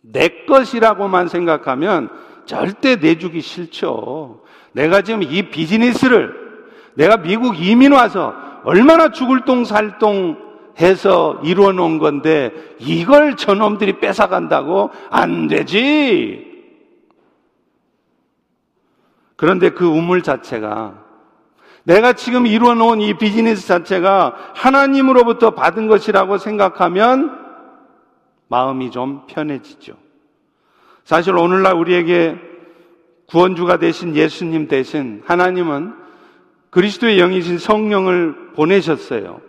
내 0.04 0.46
것이라고만 0.46 1.30
생각하면 1.30 2.10
절대 2.46 2.98
내주기 2.98 3.42
싫죠. 3.42 4.42
내가 4.74 5.02
지금 5.02 5.24
이 5.24 5.50
비즈니스를 5.50 6.44
내가 6.96 7.18
미국 7.18 7.60
이민 7.60 7.94
와서 7.94 8.36
얼마나 8.66 9.10
죽을 9.10 9.46
똥살똥 9.46 10.38
해서 10.80 11.40
이루어 11.44 11.72
놓은 11.72 12.00
건데 12.00 12.52
이걸 12.80 13.38
저놈들이 13.38 14.00
뺏어간다고 14.00 14.92
안 15.10 15.48
되지. 15.48 16.52
그런데 19.36 19.70
그 19.70 19.86
우물 19.86 20.22
자체가 20.22 21.02
내가 21.84 22.14
지금 22.14 22.46
이루어 22.48 22.76
놓은 22.76 23.02
이 23.02 23.14
비즈니스 23.16 23.68
자체가 23.68 24.36
하나님으로부터 24.54 25.52
받은 25.52 25.88
것이라고 25.88 26.38
생각하면 26.38 27.43
마음이 28.48 28.92
좀 28.92 29.26
편해지죠. 29.28 29.94
사실 31.04 31.36
오늘날 31.36 31.76
우리에게 31.76 32.36
구원주가 33.28 33.78
되신 33.78 34.16
예수님 34.16 34.68
대신 34.68 35.22
하나님은 35.26 35.94
그리스도의 36.70 37.17
영이신 37.17 37.58
성령을 37.58 38.54
보내셨어요. 38.56 39.41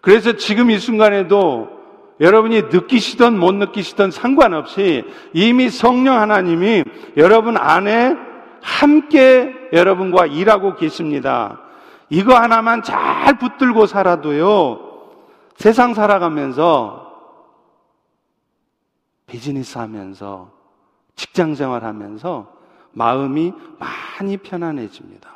그래서 0.00 0.32
지금 0.32 0.70
이 0.70 0.78
순간에도 0.78 1.82
여러분이 2.20 2.62
느끼시던 2.72 3.38
못 3.38 3.54
느끼시던 3.54 4.10
상관없이 4.10 5.04
이미 5.32 5.70
성령 5.70 6.20
하나님이 6.20 6.84
여러분 7.16 7.56
안에 7.56 8.16
함께 8.60 9.54
여러분과 9.72 10.26
일하고 10.26 10.76
계십니다. 10.76 11.60
이거 12.10 12.34
하나만 12.34 12.82
잘 12.82 13.38
붙들고 13.38 13.86
살아도요, 13.86 14.78
세상 15.56 15.94
살아가면서, 15.94 17.01
비즈니스 19.32 19.78
하면서, 19.78 20.52
직장 21.16 21.54
생활 21.54 21.84
하면서, 21.84 22.52
마음이 22.92 23.54
많이 23.78 24.36
편안해집니다. 24.36 25.32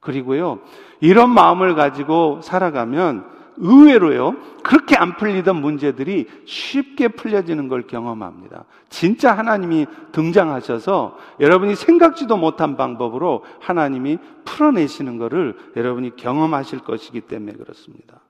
그리고요, 0.00 0.60
이런 1.00 1.28
마음을 1.28 1.74
가지고 1.74 2.40
살아가면 2.40 3.26
의외로요, 3.58 4.34
그렇게 4.62 4.96
안 4.96 5.18
풀리던 5.18 5.60
문제들이 5.60 6.26
쉽게 6.46 7.08
풀려지는 7.08 7.68
걸 7.68 7.86
경험합니다. 7.86 8.64
진짜 8.88 9.36
하나님이 9.36 9.84
등장하셔서 10.12 11.18
여러분이 11.38 11.76
생각지도 11.76 12.38
못한 12.38 12.78
방법으로 12.78 13.44
하나님이 13.60 14.16
풀어내시는 14.46 15.18
것을 15.18 15.54
여러분이 15.76 16.16
경험하실 16.16 16.78
것이기 16.78 17.20
때문에 17.22 17.52
그렇습니다. 17.58 18.20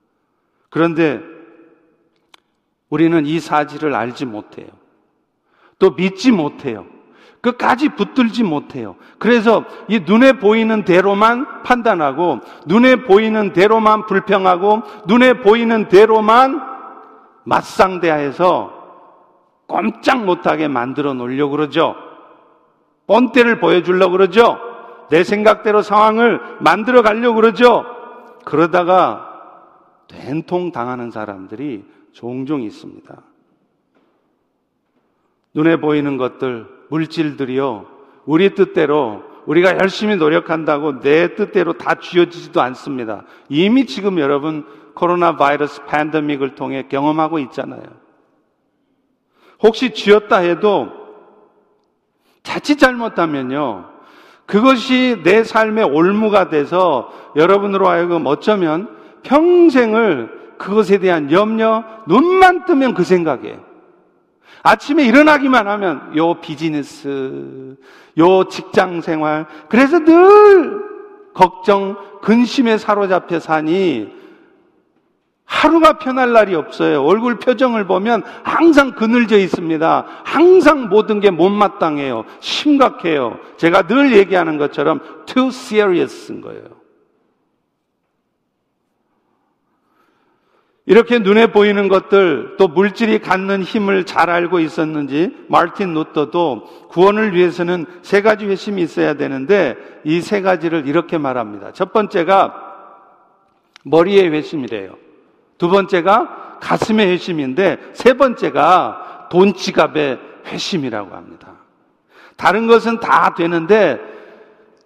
그런데 0.70 1.22
우리는 2.88 3.26
이 3.26 3.38
사실을 3.38 3.94
알지 3.94 4.26
못해요. 4.26 4.66
또 5.78 5.94
믿지 5.94 6.30
못해요. 6.32 6.86
끝까지 7.40 7.90
붙들지 7.90 8.42
못해요. 8.42 8.96
그래서 9.18 9.64
이 9.88 10.00
눈에 10.00 10.32
보이는 10.32 10.84
대로만 10.84 11.62
판단하고, 11.62 12.40
눈에 12.66 13.04
보이는 13.04 13.52
대로만 13.52 14.06
불평하고, 14.06 14.82
눈에 15.06 15.34
보이는 15.34 15.88
대로만 15.88 16.60
맞상대해서 17.44 18.72
꼼짝 19.66 20.24
못하게 20.24 20.66
만들어 20.66 21.14
놓으려고 21.14 21.52
그러죠. 21.52 21.94
뻔때를 23.06 23.60
보여주려고 23.60 24.12
그러죠. 24.12 24.58
내 25.10 25.24
생각대로 25.24 25.82
상황을 25.82 26.40
만들어 26.60 27.02
가려고 27.02 27.36
그러죠. 27.36 27.84
그러다가 28.44 29.26
된통 30.08 30.72
당하는 30.72 31.10
사람들이 31.10 31.84
종종 32.12 32.62
있습니다. 32.62 33.14
눈에 35.58 35.74
보이는 35.76 36.16
것들, 36.18 36.66
물질들이요. 36.88 37.86
우리 38.26 38.54
뜻대로 38.54 39.24
우리가 39.46 39.78
열심히 39.80 40.14
노력한다고 40.14 41.00
내 41.00 41.34
뜻대로 41.34 41.72
다 41.72 41.96
쥐어지지도 41.96 42.60
않습니다. 42.62 43.24
이미 43.48 43.84
지금 43.86 44.20
여러분 44.20 44.64
코로나 44.94 45.36
바이러스 45.36 45.84
팬데믹을 45.86 46.54
통해 46.54 46.86
경험하고 46.88 47.40
있잖아요. 47.40 47.82
혹시 49.60 49.90
쥐었다 49.94 50.36
해도 50.36 50.92
자칫 52.44 52.76
잘못하면요. 52.76 53.86
그것이 54.46 55.22
내 55.24 55.42
삶의 55.42 55.86
올무가 55.86 56.50
돼서 56.50 57.10
여러분으로 57.34 57.88
하여금 57.88 58.26
어쩌면 58.26 58.96
평생을 59.24 60.56
그것에 60.56 60.98
대한 60.98 61.32
염려, 61.32 61.84
눈만 62.06 62.64
뜨면 62.64 62.94
그 62.94 63.02
생각이에요. 63.02 63.67
아침에 64.68 65.06
일어나기만 65.06 65.66
하면 65.66 66.14
요 66.14 66.34
비즈니스, 66.34 67.74
요 68.18 68.44
직장 68.48 69.00
생활, 69.00 69.46
그래서 69.70 69.98
늘 70.00 70.82
걱정, 71.32 71.96
근심에 72.20 72.76
사로잡혀 72.76 73.40
사니 73.40 74.12
하루가 75.46 75.94
편할 75.94 76.32
날이 76.34 76.54
없어요. 76.54 77.02
얼굴 77.02 77.38
표정을 77.38 77.86
보면 77.86 78.22
항상 78.42 78.92
그늘져 78.92 79.38
있습니다. 79.38 80.06
항상 80.24 80.90
모든 80.90 81.20
게 81.20 81.30
못마땅해요. 81.30 82.24
심각해요. 82.40 83.38
제가 83.56 83.86
늘 83.86 84.14
얘기하는 84.14 84.58
것처럼 84.58 85.00
too 85.24 85.48
serious인 85.48 86.42
거예요. 86.42 86.77
이렇게 90.88 91.18
눈에 91.18 91.48
보이는 91.48 91.88
것들 91.88 92.54
또 92.56 92.66
물질이 92.66 93.18
갖는 93.18 93.62
힘을 93.62 94.04
잘 94.04 94.30
알고 94.30 94.58
있었는지 94.58 95.36
마르틴 95.48 95.92
루터도 95.92 96.88
구원을 96.88 97.34
위해서는 97.34 97.84
세 98.00 98.22
가지 98.22 98.46
회심이 98.46 98.80
있어야 98.80 99.12
되는데 99.12 99.76
이 100.04 100.22
세 100.22 100.40
가지를 100.40 100.86
이렇게 100.86 101.18
말합니다. 101.18 101.72
첫 101.74 101.92
번째가 101.92 102.54
머리의 103.84 104.30
회심이래요. 104.32 104.94
두 105.58 105.68
번째가 105.68 106.56
가슴의 106.60 107.06
회심인데 107.08 107.90
세 107.92 108.14
번째가 108.14 109.26
돈 109.30 109.52
지갑의 109.52 110.18
회심이라고 110.46 111.14
합니다. 111.14 111.48
다른 112.38 112.66
것은 112.66 112.98
다 113.00 113.34
되는데 113.36 114.00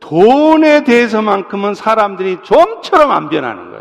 돈에 0.01 0.83
대해서만큼은 0.83 1.75
사람들이 1.75 2.39
좀처럼 2.43 3.13
안 3.13 3.29
변하는 3.29 3.67
거예요. 3.67 3.72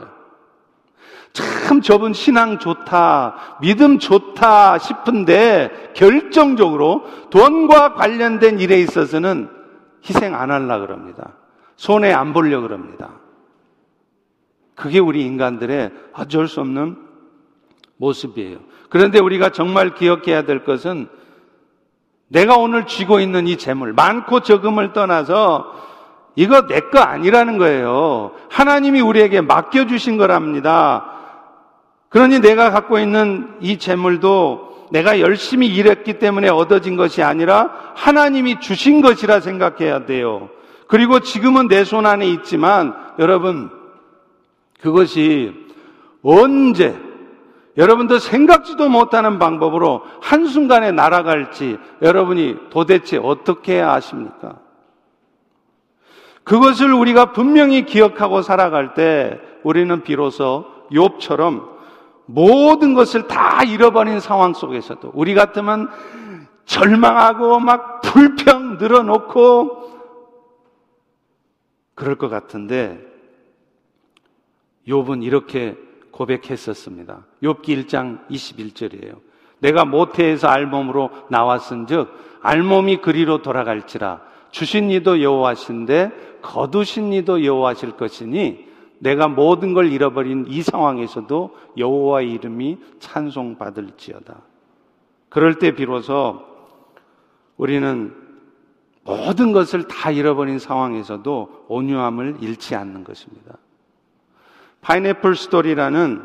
참 1.34 1.82
저분 1.82 2.14
신앙 2.14 2.60
좋다, 2.60 3.58
믿음 3.62 4.00
좋다 4.00 4.78
싶은데 4.78 5.92
결정적으로 5.96 7.06
돈과 7.30 7.94
관련된 7.94 8.60
일에 8.60 8.80
있어서는 8.82 9.50
희생 10.04 10.36
안 10.36 10.52
하려 10.52 10.80
그럽니다. 10.80 11.34
손해 11.76 12.12
안 12.12 12.34
보려 12.34 12.62
그럽니다. 12.62 13.12
그게 14.76 15.00
우리 15.00 15.26
인간들의 15.26 15.92
어쩔 16.14 16.48
수 16.48 16.60
없는 16.60 16.98
모습이에요. 17.98 18.60
그런데 18.90 19.20
우리가 19.20 19.52
정말 19.52 19.94
기억해야 19.94 20.44
될 20.44 20.66
것은 20.66 21.08
내가 22.28 22.58
오늘 22.58 22.86
쥐고 22.88 23.20
있는 23.20 23.48
이 23.48 23.58
재물, 23.58 23.94
많고 23.94 24.40
적음을 24.42 24.94
떠나서 24.94 25.72
이거 26.36 26.66
내 26.66 26.80
거 26.80 27.00
아니라는 27.00 27.58
거예요. 27.58 28.32
하나님이 28.50 29.02
우리에게 29.02 29.42
맡겨주신 29.42 30.18
거랍니다. 30.18 31.11
그러니 32.12 32.40
내가 32.42 32.72
갖고 32.72 33.00
있는 33.00 33.56
이 33.62 33.78
재물도 33.78 34.90
내가 34.92 35.22
열심히 35.22 35.68
일했기 35.68 36.20
때문에 36.20 36.50
얻어진 36.50 36.98
것이 36.98 37.24
아니라 37.24 37.72
하나님이 37.96 38.60
주신 38.60 39.02
것이라 39.02 39.40
생각해야 39.40 40.06
돼요. 40.06 40.50
그리고 40.88 41.22
지금은 41.22 41.70
내 41.70 41.86
손 41.86 42.06
안에 42.06 42.28
있지만 42.28 42.94
여러분, 43.18 43.70
그것이 44.82 45.54
언제 46.22 47.00
여러분도 47.78 48.20
생각지도 48.20 48.90
못하는 48.90 49.40
방법으로 49.40 50.02
한순간에 50.22 50.92
날아갈지 50.92 51.78
여러분이 52.02 52.58
도대체 52.70 53.18
어떻게 53.18 53.80
아십니까? 53.82 54.60
그것을 56.44 56.92
우리가 56.92 57.32
분명히 57.32 57.86
기억하고 57.86 58.42
살아갈 58.42 58.94
때 58.94 59.40
우리는 59.64 60.02
비로소 60.04 60.66
욥처럼 60.92 61.72
모든 62.26 62.94
것을 62.94 63.28
다 63.28 63.64
잃어버린 63.64 64.20
상황 64.20 64.54
속에서도 64.54 65.12
우리 65.14 65.34
같으면 65.34 65.90
절망하고 66.66 67.60
막 67.60 68.02
불평 68.02 68.78
늘어놓고 68.78 69.92
그럴 71.96 72.16
것 72.18 72.30
같은데 72.30 73.00
욥은 74.88 75.24
이렇게 75.24 75.78
고백했었습니다. 76.12 77.26
욥기 77.44 77.86
1장 77.86 78.28
21절이에요. 78.30 79.20
내가 79.60 79.86
모태에서 79.86 80.48
알몸으로 80.48 81.10
나왔은즉 81.30 82.40
알몸이 82.42 82.98
그리로 82.98 83.42
돌아갈지라 83.42 84.22
주신 84.50 84.90
이도 84.90 85.22
여호와신데 85.22 86.40
거두신 86.42 87.14
이도 87.14 87.46
여호와실 87.46 87.92
것이니 87.92 88.71
내가 89.02 89.28
모든 89.28 89.74
걸 89.74 89.92
잃어버린 89.92 90.46
이 90.48 90.62
상황에서도 90.62 91.58
여호와의 91.76 92.34
이름이 92.34 92.78
찬송받을지어다. 93.00 94.42
그럴 95.30 95.56
때 95.56 95.72
비로소 95.72 96.44
우리는 97.58 98.14
모든 99.04 99.54
것을 99.54 99.88
다 99.88 100.12
잃어버린 100.12 100.60
상황에서도 100.60 101.66
온유함을 101.68 102.38
잃지 102.42 102.76
않는 102.76 103.04
것입니다. 103.04 103.58
파인애플 104.82 105.36
스토리라는 105.36 106.22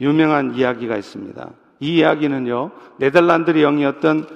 유명한 0.00 0.56
이야기가 0.56 0.96
있습니다. 0.96 1.50
이 1.78 1.98
이야기는요, 1.98 2.72
네덜란드 2.96 3.52
영이었던 3.52 4.26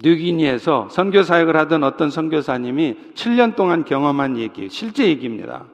뉴기니에서 0.00 0.88
선교 0.90 1.24
사역을 1.24 1.56
하던 1.56 1.82
어떤 1.82 2.10
선교사님이 2.10 3.12
7년 3.14 3.56
동안 3.56 3.84
경험한 3.84 4.36
얘기, 4.36 4.68
실제 4.68 5.08
얘기입니다. 5.08 5.64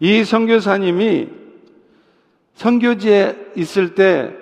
이 0.00 0.24
선교사님이 0.24 1.28
선교지에 2.54 3.52
있을 3.56 3.94
때 3.94 4.40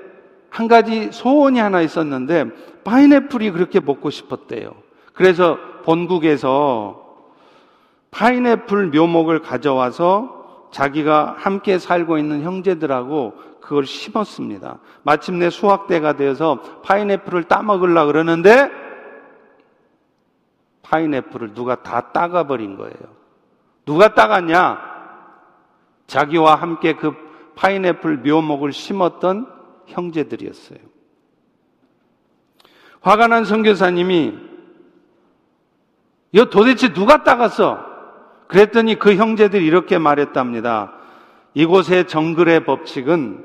한 0.51 0.66
가지 0.66 1.12
소원이 1.12 1.59
하나 1.59 1.81
있었는데 1.81 2.47
파인애플이 2.85 3.51
그렇게 3.51 3.81
먹고 3.81 4.11
싶었대요. 4.11 4.75
그래서 5.12 5.59
본국에서 5.85 7.05
파인애플 8.11 8.88
묘목을 8.88 9.40
가져와서 9.40 10.68
자기가 10.73 11.37
함께 11.38 11.79
살고 11.79 12.18
있는 12.18 12.42
형제들하고 12.42 13.35
그걸 13.61 13.85
심었습니다. 13.85 14.79
마침내 15.03 15.51
수확대가 15.51 16.14
되어서 16.14 16.61
파인애플을 16.83 17.44
따 17.44 17.62
먹으려 17.62 18.07
그러는데 18.07 18.71
파인애플을 20.83 21.53
누가 21.55 21.83
다 21.83 22.12
따가 22.12 22.44
버린 22.47 22.77
거예요. 22.77 22.97
누가 23.85 24.14
따갔냐? 24.14 24.88
자기와 26.09 26.57
함께 26.57 26.94
그 26.94 27.12
파인애플 27.55 28.18
묘목을 28.18 28.73
심었던 28.73 29.47
형제들이었어요. 29.87 30.79
화가 33.01 33.29
난 33.29 33.44
선교사님이 33.44 34.35
이거 36.33 36.44
도대체 36.47 36.92
누가 36.92 37.23
따갔어? 37.23 37.87
그랬더니 38.49 38.99
그 38.99 39.14
형제들이 39.14 39.64
이렇게 39.64 39.99
말했답니다. 39.99 40.94
이곳의 41.55 42.07
정글의 42.09 42.64
법칙은 42.64 43.44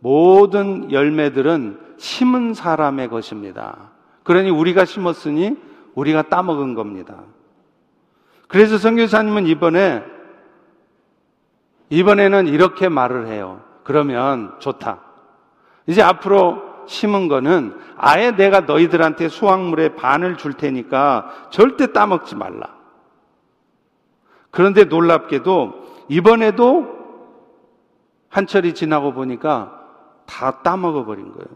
모든 0.00 0.90
열매들은 0.90 1.78
심은 1.98 2.54
사람의 2.54 3.08
것입니다. 3.08 3.90
그러니 4.24 4.50
우리가 4.50 4.84
심었으니 4.84 5.56
우리가 5.94 6.22
따먹은 6.22 6.74
겁니다. 6.74 7.22
그래서 8.48 8.78
성교사님은 8.78 9.46
이번에 9.46 10.02
이번에는 11.92 12.46
이렇게 12.48 12.88
말을 12.88 13.26
해요. 13.26 13.60
그러면 13.84 14.54
좋다. 14.60 15.00
이제 15.86 16.00
앞으로 16.00 16.62
심은 16.86 17.28
거는 17.28 17.78
아예 17.98 18.30
내가 18.30 18.60
너희들한테 18.60 19.28
수확물의 19.28 19.96
반을 19.96 20.38
줄 20.38 20.54
테니까 20.54 21.48
절대 21.50 21.92
따먹지 21.92 22.34
말라. 22.34 22.74
그런데 24.50 24.84
놀랍게도 24.84 26.06
이번에도 26.08 26.86
한철이 28.30 28.72
지나고 28.72 29.12
보니까 29.12 29.78
다 30.24 30.62
따먹어 30.62 31.04
버린 31.04 31.32
거예요. 31.32 31.46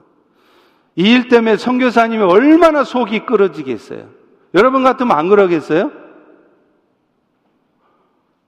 이 0.97 1.15
일 1.15 1.29
때문에 1.29 1.57
선교사님이 1.57 2.23
얼마나 2.25 2.85
속이 2.85 3.25
끓어지겠어요. 3.25 4.07
여러분 4.55 4.83
같으면 4.85 5.17
안 5.17 5.29
그러겠어요? 5.31 5.91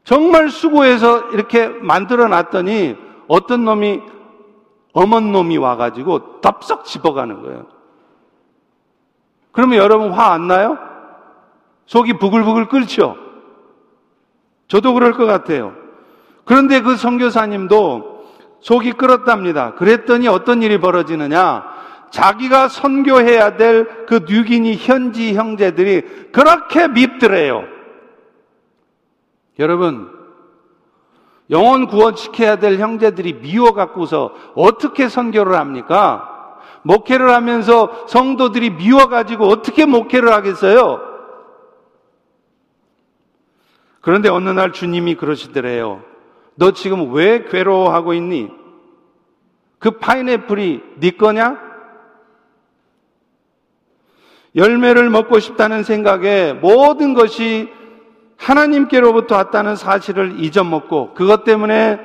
정말 0.09 0.49
수고해서 0.49 1.29
이렇게 1.33 1.69
만들어 1.69 2.29
놨더니 2.29 2.97
어떤 3.29 3.67
놈이 3.67 4.01
어먼 4.95 5.33
놈이 5.33 5.59
와가지고 5.59 6.41
덥석 6.41 6.87
집어가는 6.87 7.43
거예요. 7.43 7.67
그러면 9.53 9.77
여러분 9.77 10.13
화 10.13 10.33
안 10.33 10.47
나요? 10.49 10.79
속이 11.85 12.15
부글부글 12.15 12.69
끓죠? 12.69 13.17
저도 14.69 14.95
그럴 14.95 15.13
것 15.13 15.27
같아요. 15.27 15.75
그런데 16.47 16.81
그 16.81 16.97
선교사님도 16.97 18.25
속이 18.61 18.93
끓었답니다. 18.93 19.75
그랬더니 19.75 20.27
어떤 20.27 20.63
일이 20.63 20.81
벌어지느냐? 20.81 21.67
자기가 22.11 22.69
선교해야 22.69 23.59
될 23.59 24.07
그 24.07 24.25
뉴기니 24.27 24.77
현지 24.77 25.35
형제들이 25.35 26.31
그렇게 26.33 26.89
밉더래요. 26.89 27.77
여러분, 29.59 30.11
영혼 31.51 31.87
구원시켜야 31.87 32.57
될 32.57 32.79
형제들이 32.79 33.41
미워 33.41 33.73
갖고서 33.73 34.35
어떻게 34.55 35.09
선교를 35.09 35.55
합니까? 35.55 36.59
목회를 36.83 37.31
하면서 37.31 38.07
성도들이 38.07 38.71
미워 38.71 39.07
가지고 39.07 39.47
어떻게 39.47 39.87
목회를 39.87 40.33
하겠어요? 40.33 41.01
그런데 44.01 44.29
어느 44.29 44.49
날 44.51 44.73
주님이 44.73 45.17
그러시더래요. 45.17 46.03
너 46.55 46.73
지금 46.73 47.13
왜 47.13 47.45
괴로워하고 47.45 48.15
있니? 48.15 48.51
그 49.79 49.93
파인애플이 49.93 50.83
네 50.97 51.11
거냐? 51.11 51.69
열매를 54.57 55.11
먹고 55.11 55.39
싶다는 55.39 55.83
생각에 55.83 56.53
모든 56.55 57.15
것이 57.15 57.71
하나님께로부터 58.39 59.37
왔다는 59.37 59.77
사실을 59.77 60.41
잊어먹고 60.41 61.15
그것 61.15 61.45
때문에 61.45 61.99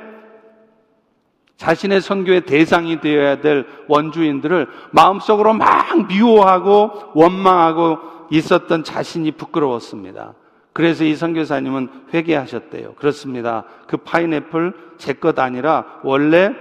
자신의 1.56 2.00
선교의 2.00 2.42
대상이 2.42 3.00
되어야 3.00 3.40
될 3.40 3.66
원주인들을 3.88 4.66
마음속으로 4.90 5.54
막 5.54 6.08
미워하고 6.08 7.12
원망하고 7.14 7.98
있었던 8.30 8.84
자신이 8.84 9.32
부끄러웠습니다. 9.32 10.34
그래서 10.72 11.04
이 11.04 11.14
선교사님은 11.14 12.06
회개하셨대요. 12.12 12.94
그렇습니다. 12.94 13.64
그 13.86 13.96
파인애플 13.96 14.74
제 14.98 15.14
것 15.14 15.38
아니라 15.38 16.00
원래 16.02 16.52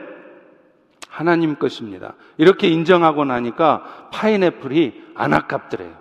하나님 1.09 1.55
것입니다. 1.55 2.13
이렇게 2.37 2.67
인정하고 2.67 3.25
나니까 3.25 4.09
파인애플이 4.11 5.03
안 5.15 5.33
아깝더래요. 5.33 5.93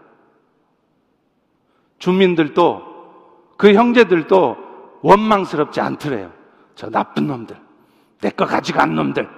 주민들도 1.99 2.92
그 3.62 3.75
형제들도 3.75 4.57
원망스럽지 5.03 5.81
않더래요. 5.81 6.33
저 6.75 6.90
나쁜 6.90 7.29
놈들. 7.29 7.55
내 8.20 8.31
거 8.31 8.44
가져간 8.44 8.96
놈들. 8.96 9.29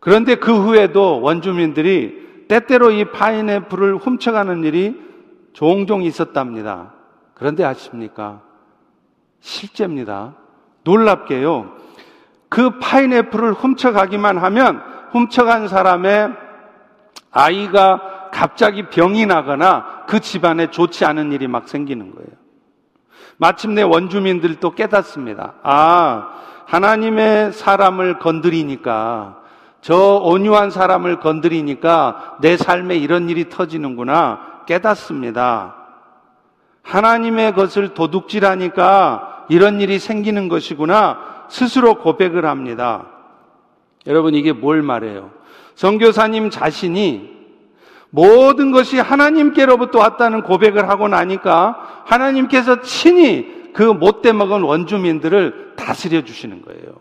그런데 0.00 0.34
그 0.34 0.54
후에도 0.54 1.22
원주민들이 1.22 2.44
때때로 2.46 2.90
이 2.90 3.06
파인애플을 3.10 3.96
훔쳐가는 3.96 4.64
일이 4.64 5.00
종종 5.54 6.02
있었답니다. 6.02 6.92
그런데 7.32 7.64
아십니까? 7.64 8.42
실제입니다. 9.40 10.34
놀랍게요. 10.82 11.74
그 12.50 12.78
파인애플을 12.80 13.54
훔쳐가기만 13.54 14.36
하면 14.36 14.82
훔쳐간 15.12 15.68
사람의 15.68 16.34
아이가 17.30 18.28
갑자기 18.30 18.90
병이 18.90 19.24
나거나 19.24 19.93
그 20.06 20.20
집안에 20.20 20.70
좋지 20.70 21.04
않은 21.04 21.32
일이 21.32 21.46
막 21.46 21.68
생기는 21.68 22.14
거예요. 22.14 22.28
마침내 23.36 23.82
원주민들도 23.82 24.74
깨닫습니다. 24.74 25.54
아, 25.62 26.30
하나님의 26.66 27.52
사람을 27.52 28.18
건드리니까, 28.18 29.42
저 29.84 30.18
온유한 30.22 30.70
사람을 30.70 31.20
건드리니까 31.20 32.38
내 32.40 32.56
삶에 32.56 32.96
이런 32.96 33.28
일이 33.28 33.50
터지는구나 33.50 34.62
깨닫습니다. 34.66 35.74
하나님의 36.82 37.52
것을 37.52 37.92
도둑질하니까 37.92 39.46
이런 39.50 39.82
일이 39.82 39.98
생기는 39.98 40.48
것이구나 40.48 41.18
스스로 41.50 41.96
고백을 41.96 42.46
합니다. 42.46 43.08
여러분 44.06 44.34
이게 44.34 44.52
뭘 44.52 44.80
말해요? 44.80 45.30
성교사님 45.74 46.48
자신이 46.48 47.33
모든 48.14 48.70
것이 48.70 49.00
하나님께로부터 49.00 49.98
왔다는 49.98 50.42
고백을 50.42 50.88
하고 50.88 51.08
나니까 51.08 52.02
하나님께서 52.04 52.80
친히 52.80 53.72
그 53.72 53.82
못돼 53.82 54.32
먹은 54.32 54.62
원주민들을 54.62 55.72
다스려 55.74 56.22
주시는 56.22 56.62
거예요. 56.62 56.94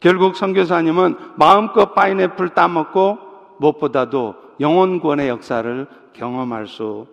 결국 0.00 0.34
선교사님은 0.34 1.16
마음껏 1.36 1.94
파인애플 1.94 2.48
따먹고 2.48 3.18
무엇보다도 3.58 4.34
영혼권의 4.58 5.28
역사를 5.28 5.86
경험할 6.14 6.66
수 6.66 7.06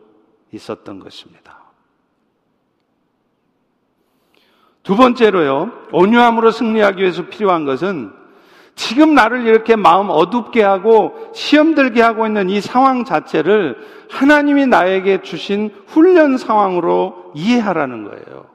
있었던 0.52 0.98
것입니다. 0.98 1.60
두 4.82 4.96
번째로요, 4.96 5.72
온유함으로 5.92 6.50
승리하기 6.50 7.00
위해서 7.00 7.28
필요한 7.28 7.66
것은 7.66 8.12
지금 8.76 9.14
나를 9.14 9.46
이렇게 9.46 9.76
마음 9.76 10.10
어둡게 10.10 10.64
하고 10.64 11.14
시험 11.34 11.76
들게 11.76 12.02
하고 12.02 12.26
있는 12.26 12.50
이 12.50 12.60
상황 12.60 13.06
자체를 13.06 13.78
하나님이 14.10 14.68
나에게 14.68 15.22
주신 15.22 15.72
훈련 15.88 16.38
상황으로 16.38 17.32
이해하라는 17.36 18.04
거예요. 18.04 18.46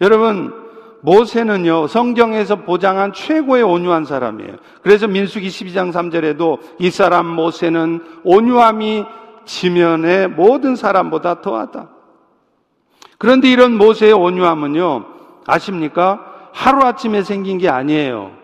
여러분, 0.00 0.52
모세는요, 1.02 1.86
성경에서 1.86 2.56
보장한 2.56 3.12
최고의 3.12 3.62
온유한 3.62 4.06
사람이에요. 4.06 4.56
그래서 4.82 5.06
민수기 5.06 5.48
12장 5.48 5.92
3절에도 5.92 6.58
이 6.78 6.90
사람 6.90 7.26
모세는 7.26 8.02
온유함이 8.24 9.04
지면의 9.44 10.28
모든 10.28 10.76
사람보다 10.76 11.42
더하다. 11.42 11.90
그런데 13.18 13.50
이런 13.50 13.76
모세의 13.76 14.14
온유함은요, 14.14 15.04
아십니까? 15.46 16.24
하루아침에 16.52 17.22
생긴 17.22 17.58
게 17.58 17.68
아니에요. 17.68 18.43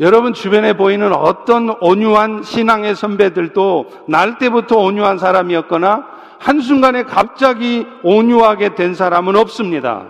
여러분 0.00 0.32
주변에 0.32 0.74
보이는 0.74 1.12
어떤 1.12 1.70
온유한 1.80 2.44
신앙의 2.44 2.94
선배들도 2.94 4.04
날 4.06 4.38
때부터 4.38 4.76
온유한 4.78 5.18
사람이었거나 5.18 6.06
한순간에 6.38 7.02
갑자기 7.02 7.84
온유하게 8.04 8.76
된 8.76 8.94
사람은 8.94 9.34
없습니다. 9.34 10.06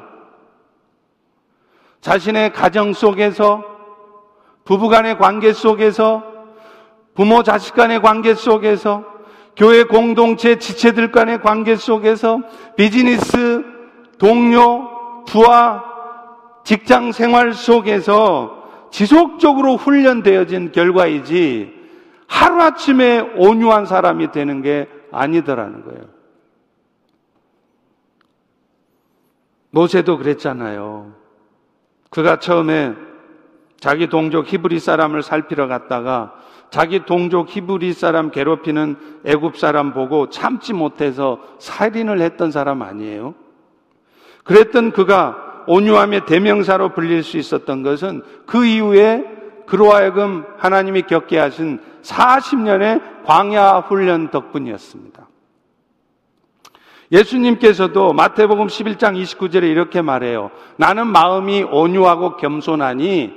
자신의 2.03 2.53
가정 2.53 2.93
속에서 2.93 3.65
부부 4.67 4.91
간의 4.91 5.17
관계 5.17 5.55
속에서 5.55 6.23
부모 7.15 7.43
자식 7.43 7.75
간의 7.75 8.03
관계 8.03 8.35
속에서 8.35 9.05
교회 9.57 9.85
공동체 9.85 10.59
지체들 10.59 11.11
간의 11.11 11.41
관계 11.41 11.77
속에서 11.77 12.41
비즈니스 12.77 13.65
동료 14.19 15.25
부하 15.25 15.83
직장 16.63 17.11
생활 17.11 17.55
속에서 17.55 18.58
지속적으로 18.91 19.77
훈련되어진 19.77 20.73
결과이지 20.73 21.75
하루아침에 22.27 23.21
온유한 23.37 23.87
사람이 23.87 24.33
되는 24.33 24.63
게 24.63 24.89
아니더라는 25.11 25.85
거예요. 25.85 26.05
모세도 29.71 30.19
그랬잖아요. 30.19 31.13
그가 32.11 32.39
처음에 32.39 32.95
자기 33.81 34.09
동족 34.09 34.53
히브리 34.53 34.81
사람을 34.81 35.23
살피러 35.23 35.69
갔다가 35.69 36.35
자기 36.71 37.05
동족 37.07 37.49
히브리 37.49 37.93
사람 37.93 38.31
괴롭히는 38.31 38.97
애굽 39.25 39.57
사람 39.57 39.93
보고 39.95 40.29
참지 40.29 40.73
못해서 40.73 41.41
살인을 41.59 42.21
했던 42.21 42.51
사람 42.51 42.83
아니에요? 42.83 43.35
그랬던 44.45 44.93
그가 44.93 45.48
온유함의 45.69 46.27
대명사로 46.27 46.95
불릴 46.95 47.23
수 47.23 47.37
있었던 47.37 47.83
것은 47.83 48.23
그 48.47 48.65
이후에 48.65 49.25
그로 49.67 49.93
하여금 49.93 50.45
하나님이 50.57 51.03
겪게 51.03 51.39
하신 51.39 51.79
40년의 52.03 53.25
광야 53.25 53.85
훈련 53.89 54.31
덕분이었습니다. 54.31 55.29
예수님께서도 57.13 58.13
마태복음 58.13 58.67
11장 58.67 59.21
29절에 59.23 59.65
이렇게 59.65 60.03
말해요. 60.03 60.51
나는 60.77 61.07
마음이 61.07 61.63
온유하고 61.63 62.37
겸손하니 62.37 63.33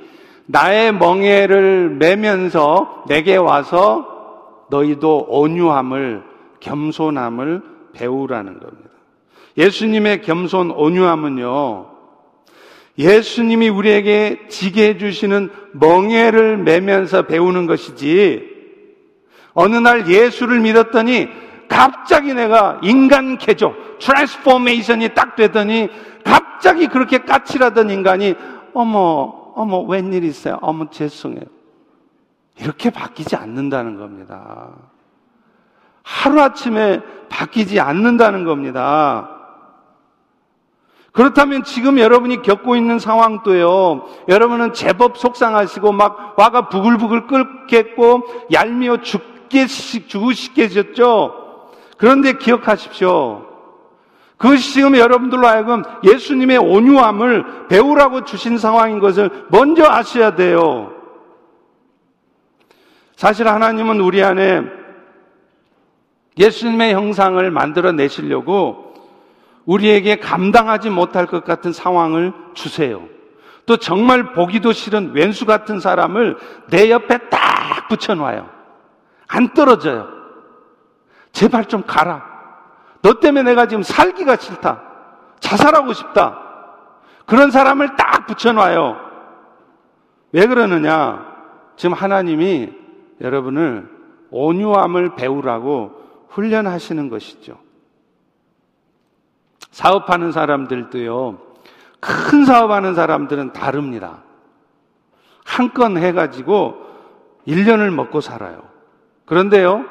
나의 0.46 0.94
멍에를 0.94 1.90
매면서 1.92 3.06
내게 3.08 3.38
와서 3.38 4.66
너희도 4.70 5.28
온유함을, 5.30 6.24
겸손함을 6.60 7.62
배우라는 7.94 8.60
겁니다. 8.60 8.90
예수님의 9.58 10.22
겸손, 10.22 10.72
온유함은요, 10.72 11.91
예수님이 12.98 13.70
우리에게 13.70 14.48
지게 14.50 14.90
해주시는 14.90 15.50
멍에를 15.74 16.58
매면서 16.58 17.24
배우는 17.24 17.66
것이지, 17.66 18.50
어느 19.54 19.76
날 19.76 20.08
예수를 20.08 20.60
믿었더니 20.60 21.30
갑자기 21.68 22.34
내가 22.34 22.80
인간 22.84 23.38
개조, 23.38 23.76
transformation이 24.00 25.14
딱 25.14 25.36
되더니 25.36 25.90
갑자기 26.24 26.88
그렇게 26.88 27.20
까칠하던 27.20 27.90
인간이 27.90 28.36
어머, 28.74 29.52
어머, 29.56 29.80
웬일 29.80 30.24
있어요? 30.24 30.60
어머, 30.62 30.90
죄송해요. 30.90 31.44
이렇게 32.60 32.90
바뀌지 32.90 33.36
않는다는 33.36 33.98
겁니다. 33.98 34.70
하루아침에 36.04 37.02
바뀌지 37.30 37.80
않는다는 37.80 38.44
겁니다. 38.44 39.41
그렇다면 41.12 41.64
지금 41.64 42.00
여러분이 42.00 42.42
겪고 42.42 42.76
있는 42.76 42.98
상황도요, 42.98 44.08
여러분은 44.30 44.74
제법 44.74 45.18
속상하시고 45.18 45.92
막 45.92 46.36
화가 46.38 46.70
부글부글 46.70 47.28
끓겠고 47.28 48.24
얄미워 48.52 49.02
죽게, 49.02 49.68
죽으시겠죠? 49.68 51.42
그런데 51.98 52.34
기억하십시오. 52.34 53.46
그것이 54.38 54.74
지금 54.74 54.96
여러분들로 54.96 55.46
하여금 55.46 55.84
예수님의 56.04 56.58
온유함을 56.58 57.68
배우라고 57.68 58.24
주신 58.24 58.58
상황인 58.58 59.00
것을 59.00 59.30
먼저 59.50 59.86
아셔야 59.86 60.36
돼요. 60.36 60.94
사실 63.16 63.48
하나님은 63.48 64.00
우리 64.00 64.24
안에 64.24 64.64
예수님의 66.40 66.94
형상을 66.96 67.52
만들어 67.52 67.92
내시려고 67.92 68.91
우리에게 69.66 70.18
감당하지 70.18 70.90
못할 70.90 71.26
것 71.26 71.44
같은 71.44 71.72
상황을 71.72 72.34
주세요. 72.54 73.04
또 73.66 73.78
정말 73.78 74.34
보기도 74.34 74.74
싫은 74.74 75.14
왼수 75.14 75.46
같은 75.46 75.80
사람을 75.80 76.38
내 76.70 76.90
옆에 76.90 77.30
딱 77.30 77.88
붙여놔요. 77.90 78.50
안 79.28 79.54
떨어져요. 79.54 80.08
제발 81.32 81.66
좀 81.66 81.84
가라. 81.86 82.24
너 83.02 83.20
때문에 83.20 83.44
내가 83.44 83.68
지금 83.68 83.84
살기가 83.84 84.36
싫다. 84.36 84.82
자살하고 85.40 85.94
싶다. 85.94 86.40
그런 87.26 87.52
사람을 87.52 87.96
딱 87.96 88.28
붙여놔요. 88.28 88.98
왜 90.34 90.46
그러느냐? 90.48 91.26
지금 91.76 91.94
하나님이 91.94 92.74
여러분을 93.22 93.90
온유함을 94.32 95.16
배우라고 95.16 95.92
훈련하시는 96.30 97.10
것이죠. 97.10 97.58
사업하는 99.72 100.32
사람들도요, 100.32 101.38
큰 102.00 102.46
사업하는 102.46 102.94
사람들은 102.96 103.54
다릅니다. 103.54 104.20
한 105.46 105.74
건 105.74 105.98
해가지고 105.98 106.76
1년을 107.48 107.92
먹고 107.94 108.22
살아요. 108.22 108.64
그런데요, 109.26 109.86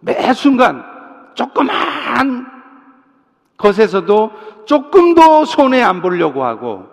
매 0.00 0.32
순간 0.32 0.84
조그만 1.34 2.46
것에서도 3.56 4.30
조금도 4.66 5.44
손해 5.44 5.82
안 5.82 6.00
보려고 6.00 6.44
하고 6.44 6.86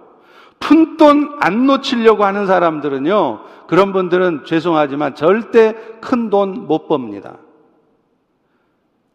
푼돈 0.60 1.38
안 1.40 1.66
놓치려고 1.66 2.26
하는 2.26 2.48
사람들은요, 2.48 3.42
그런 3.68 3.94
분들은 3.94 4.46
죄송하지만 4.46 5.16
절대 5.16 5.74
큰 6.02 6.30
돈 6.30 6.68
못 6.68 6.88
법니다. 6.88 7.36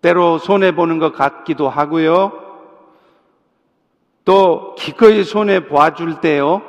때로 0.01 0.39
손해보는 0.39 0.99
것 0.99 1.13
같기도 1.15 1.69
하고요. 1.69 2.33
또 4.25 4.75
기꺼이 4.77 5.25
손해 5.25 5.67
봐줄 5.69 6.21
때요. 6.21 6.63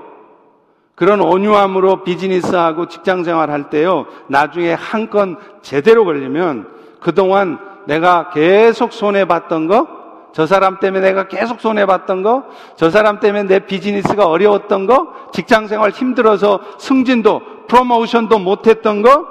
그런 0.95 1.21
온유함으로 1.21 2.03
비즈니스하고 2.03 2.87
직장 2.87 3.23
생활할 3.23 3.69
때요. 3.69 4.05
나중에 4.27 4.73
한 4.73 5.09
건 5.09 5.37
제대로 5.61 6.05
걸리면 6.05 6.67
그동안 6.99 7.59
내가 7.85 8.29
계속 8.29 8.93
손해 8.93 9.25
봤던 9.25 9.67
거, 9.67 9.87
저 10.33 10.45
사람 10.47 10.79
때문에 10.79 11.09
내가 11.09 11.27
계속 11.27 11.59
손해 11.61 11.85
봤던 11.85 12.23
거, 12.23 12.43
저 12.75 12.89
사람 12.89 13.19
때문에 13.19 13.43
내 13.43 13.59
비즈니스가 13.59 14.25
어려웠던 14.25 14.85
거, 14.87 15.13
직장 15.31 15.67
생활 15.67 15.91
힘들어서 15.91 16.59
승진도, 16.77 17.41
프로모션도 17.67 18.39
못 18.39 18.67
했던 18.67 19.01
거, 19.01 19.25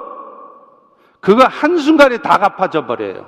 그거 1.19 1.45
한순간에 1.45 2.17
다 2.17 2.37
갚아져 2.37 2.85
버려요. 2.85 3.25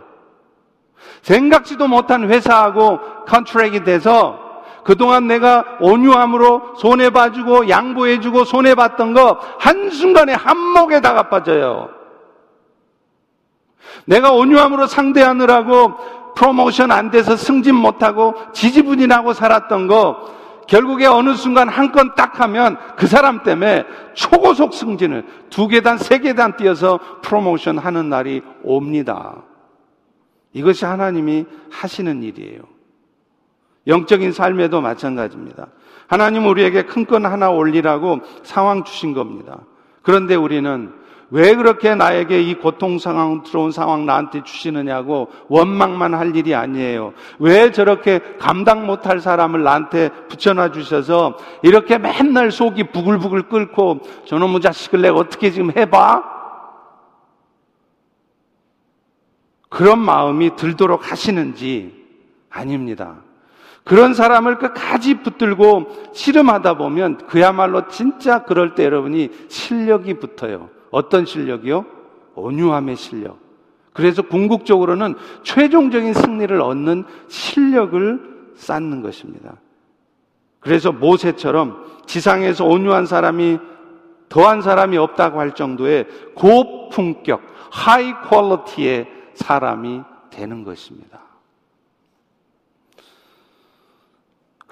생각지도 1.21 1.87
못한 1.87 2.29
회사하고 2.29 2.99
컨트랙이 3.25 3.83
돼서 3.83 4.39
그동안 4.85 5.25
내가 5.25 5.77
온유함으로 5.81 6.75
손해 6.77 7.09
봐주고 7.09 7.69
양보해 7.69 8.19
주고 8.19 8.43
손해 8.45 8.75
봤던 8.75 9.13
거 9.13 9.39
한순간에 9.59 10.33
한목에 10.33 11.01
다 11.01 11.15
갚아져요. 11.15 11.89
내가 14.05 14.31
온유함으로 14.31 14.85
상대하느라고 14.85 16.33
프로모션 16.35 16.91
안 16.91 17.09
돼서 17.09 17.35
승진 17.35 17.73
못하고 17.73 18.35
지지분이나고 18.53 19.33
살았던 19.33 19.87
거 19.87 20.35
결국에 20.67 21.07
어느 21.07 21.33
순간 21.33 21.67
한 21.67 21.91
건 21.91 22.13
딱 22.15 22.39
하면 22.39 22.77
그 22.95 23.07
사람 23.07 23.41
때문에 23.41 23.85
초고속 24.13 24.75
승진을 24.75 25.25
두 25.49 25.67
계단, 25.67 25.97
세 25.97 26.19
계단 26.19 26.57
뛰어서 26.57 26.99
프로모션 27.23 27.79
하는 27.79 28.09
날이 28.09 28.43
옵니다. 28.63 29.37
이것이 30.53 30.85
하나님이 30.85 31.45
하시는 31.71 32.21
일이에요. 32.21 32.74
영적인 33.87 34.31
삶에도 34.31 34.81
마찬가지입니다. 34.81 35.67
하나님 36.07 36.45
우리에게 36.47 36.83
큰 36.83 37.05
건 37.05 37.25
하나 37.25 37.49
올리라고 37.49 38.19
상황 38.43 38.83
주신 38.83 39.13
겁니다. 39.13 39.59
그런데 40.01 40.35
우리는 40.35 40.93
왜 41.31 41.55
그렇게 41.55 41.95
나에게 41.95 42.39
이 42.41 42.53
고통스러운 42.53 43.71
상황 43.71 44.05
나한테 44.05 44.43
주시느냐고 44.43 45.29
원망만 45.47 46.13
할 46.13 46.35
일이 46.35 46.53
아니에요. 46.53 47.13
왜 47.39 47.71
저렇게 47.71 48.19
감당 48.39 48.85
못할 48.85 49.19
사람을 49.19 49.63
나한테 49.63 50.09
붙여놔 50.29 50.71
주셔서 50.71 51.37
이렇게 51.63 51.97
맨날 51.97 52.51
속이 52.51 52.91
부글부글 52.91 53.49
끓고 53.49 54.01
저놈의 54.25 54.61
자식을 54.61 55.01
내가 55.01 55.17
어떻게 55.17 55.49
지금 55.49 55.71
해봐? 55.75 56.23
그런 59.69 59.99
마음이 59.99 60.55
들도록 60.55 61.11
하시는지 61.11 62.05
아닙니다. 62.51 63.24
그런 63.85 64.15
사람을 64.15 64.57
끝까지 64.57 65.21
붙들고 65.21 66.11
씨름하다 66.11 66.77
보면 66.77 67.27
그야말로 67.27 67.87
진짜 67.87 68.43
그럴 68.43 68.73
때 68.73 68.83
여러분이 68.83 69.29
실력이 69.47 70.15
붙어요. 70.15 70.69
어떤 70.89 71.25
실력이요? 71.25 71.85
온유함의 72.33 72.95
실력. 72.97 73.37
그래서 73.93 74.23
궁극적으로는 74.23 75.13
최종적인 75.43 76.13
승리를 76.13 76.59
얻는 76.59 77.05
실력을 77.27 78.51
쌓는 78.55 79.03
것입니다. 79.03 79.53
그래서 80.59 80.91
모세처럼 80.91 81.85
지상에서 82.07 82.65
온유한 82.65 83.05
사람이 83.05 83.59
더한 84.29 84.63
사람이 84.63 84.97
없다고 84.97 85.39
할 85.39 85.53
정도의 85.53 86.07
고품격, 86.33 87.41
하이 87.71 88.13
퀄러티의 88.23 89.07
사람이 89.35 90.01
되는 90.31 90.63
것입니다. 90.63 91.19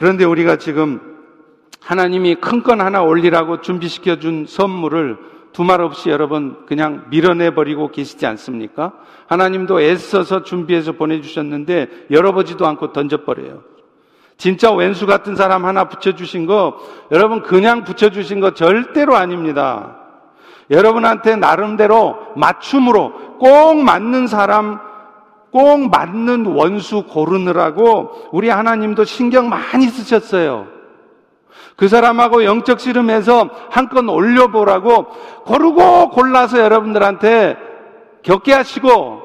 그런데 0.04 0.26
우리가 0.26 0.58
지금 0.58 1.00
하나님이 1.80 2.36
큰 2.36 2.62
건 2.62 2.82
하나 2.82 3.02
올리라고 3.02 3.62
준비시켜 3.62 4.18
준 4.20 4.46
선물을 4.46 5.18
두말 5.54 5.80
없이 5.80 6.10
여러분 6.10 6.66
그냥 6.66 7.06
밀어내버리고 7.10 7.89
계시지 7.89 8.26
않습니까? 8.26 8.92
하나님도 9.28 9.80
애써서 9.80 10.44
준비해서 10.44 10.92
보내주셨는데 10.92 12.08
열어보지도 12.12 12.68
않고 12.68 12.92
던져버려요. 12.92 13.62
진짜 14.36 14.74
왼수 14.74 15.06
같은 15.06 15.38
사람 15.38 15.63
하나 15.63 15.88
붙여주신 15.88 16.48
거, 16.48 16.78
여러분 17.10 17.42
그냥 17.42 17.86
붙여주신 17.86 18.42
거 18.42 18.54
절대로 18.54 19.16
아닙니다. 19.16 20.00
여러분한테 20.70 21.38
나름대로 21.38 22.18
맞춤으로 22.36 23.38
꼭 23.39 23.78
맞는 23.82 24.28
사람, 24.28 24.82
꼭 25.54 25.92
맞는 25.92 26.48
원수 26.48 27.04
고르느라고 27.04 28.30
우리 28.32 28.50
하나님도 28.50 29.06
신경 29.06 29.50
많이 29.50 29.86
쓰셨어요. 29.88 30.66
그 31.76 31.88
사람하고 31.88 32.44
영적 32.44 32.80
씨름해서 32.80 33.50
한 33.70 33.88
건 33.88 34.10
올려보라고 34.10 35.06
고르고 35.46 36.10
골라서 36.10 36.60
여러분들한테 36.60 37.56
겪게 38.24 38.52
하시고 38.52 39.22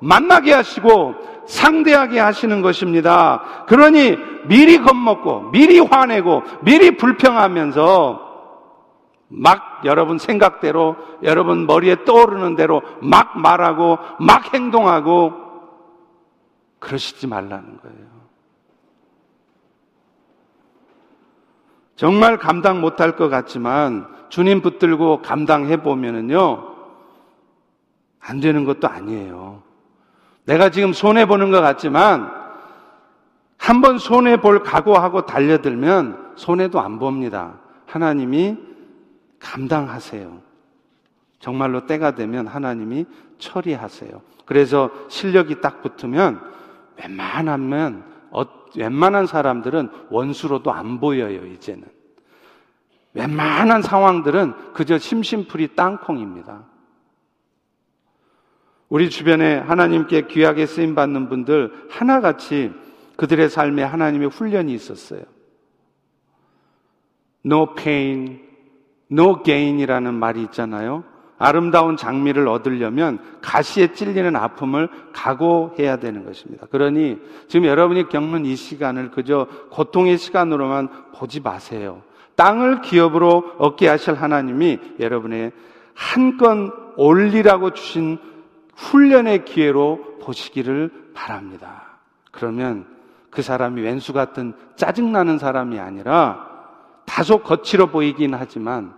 만나게 0.00 0.52
하시고 0.52 1.14
상대하게 1.46 2.18
하시는 2.18 2.60
것입니다. 2.60 3.64
그러니 3.68 4.16
미리 4.46 4.78
겁먹고 4.78 5.50
미리 5.52 5.78
화내고 5.78 6.42
미리 6.62 6.96
불평하면서 6.96 8.26
막 9.28 9.82
여러분 9.84 10.18
생각대로 10.18 10.96
여러분 11.22 11.66
머리에 11.66 12.04
떠오르는 12.04 12.56
대로 12.56 12.82
막 13.00 13.38
말하고 13.38 13.98
막 14.18 14.52
행동하고 14.52 15.47
그러시지 16.78 17.26
말라는 17.26 17.78
거예요. 17.78 18.18
정말 21.96 22.38
감당 22.38 22.80
못할 22.80 23.16
것 23.16 23.28
같지만 23.28 24.06
주님 24.28 24.62
붙들고 24.62 25.22
감당해 25.22 25.82
보면은요, 25.82 26.76
안 28.20 28.40
되는 28.40 28.64
것도 28.64 28.88
아니에요. 28.88 29.62
내가 30.44 30.70
지금 30.70 30.92
손해보는 30.92 31.50
것 31.50 31.60
같지만 31.60 32.30
한번 33.56 33.98
손해볼 33.98 34.62
각오하고 34.62 35.26
달려들면 35.26 36.34
손해도 36.36 36.80
안 36.80 36.98
봅니다. 36.98 37.58
하나님이 37.86 38.56
감당하세요. 39.40 40.40
정말로 41.40 41.86
때가 41.86 42.14
되면 42.14 42.46
하나님이 42.46 43.06
처리하세요. 43.38 44.22
그래서 44.44 44.90
실력이 45.08 45.60
딱 45.60 45.82
붙으면 45.82 46.40
웬만하면 47.00 48.18
웬만한 48.76 49.26
사람들은 49.26 49.88
원수로도 50.10 50.72
안 50.72 51.00
보여요, 51.00 51.46
이제는. 51.46 51.84
웬만한 53.14 53.82
상황들은 53.82 54.72
그저 54.74 54.98
심심풀이 54.98 55.74
땅콩입니다. 55.74 56.64
우리 58.88 59.10
주변에 59.10 59.56
하나님께 59.56 60.28
귀하게 60.28 60.66
쓰임 60.66 60.94
받는 60.94 61.28
분들 61.28 61.88
하나같이 61.90 62.72
그들의 63.16 63.50
삶에 63.50 63.82
하나님의 63.82 64.28
훈련이 64.28 64.72
있었어요. 64.72 65.22
No 67.44 67.74
pain, 67.74 68.40
no 69.10 69.42
gain이라는 69.42 70.14
말이 70.14 70.42
있잖아요. 70.44 71.04
아름다운 71.38 71.96
장미를 71.96 72.48
얻으려면 72.48 73.18
가시에 73.40 73.92
찔리는 73.92 74.34
아픔을 74.34 74.88
각오해야 75.12 75.96
되는 75.98 76.24
것입니다. 76.24 76.66
그러니 76.66 77.18
지금 77.48 77.66
여러분이 77.66 78.08
겪는 78.08 78.44
이 78.44 78.56
시간을 78.56 79.12
그저 79.12 79.46
고통의 79.70 80.18
시간으로만 80.18 80.88
보지 81.14 81.40
마세요. 81.40 82.02
땅을 82.34 82.82
기업으로 82.82 83.54
얻게 83.58 83.88
하실 83.88 84.14
하나님이 84.14 84.78
여러분의 85.00 85.52
한 85.94 86.38
건 86.38 86.72
올리라고 86.96 87.70
주신 87.72 88.18
훈련의 88.76 89.44
기회로 89.44 90.18
보시기를 90.20 90.90
바랍니다. 91.14 91.98
그러면 92.30 92.86
그 93.30 93.42
사람이 93.42 93.82
왼수 93.82 94.12
같은 94.12 94.52
짜증나는 94.76 95.38
사람이 95.38 95.78
아니라 95.78 96.46
다소 97.04 97.38
거칠어 97.38 97.86
보이긴 97.86 98.34
하지만 98.34 98.94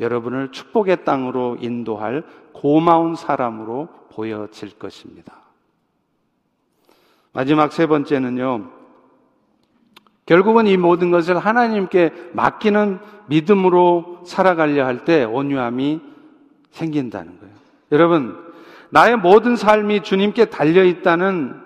여러분을 0.00 0.52
축복의 0.52 1.04
땅으로 1.04 1.56
인도할 1.60 2.24
고마운 2.52 3.14
사람으로 3.14 3.88
보여질 4.12 4.78
것입니다. 4.78 5.34
마지막 7.32 7.72
세 7.72 7.86
번째는요. 7.86 8.70
결국은 10.26 10.66
이 10.66 10.76
모든 10.76 11.10
것을 11.10 11.38
하나님께 11.38 12.30
맡기는 12.32 12.98
믿음으로 13.28 14.22
살아가려 14.26 14.84
할 14.84 15.04
때 15.04 15.24
온유함이 15.24 16.00
생긴다는 16.70 17.38
거예요. 17.40 17.54
여러분, 17.92 18.36
나의 18.90 19.16
모든 19.16 19.56
삶이 19.56 20.02
주님께 20.02 20.46
달려 20.46 20.84
있다는 20.84 21.60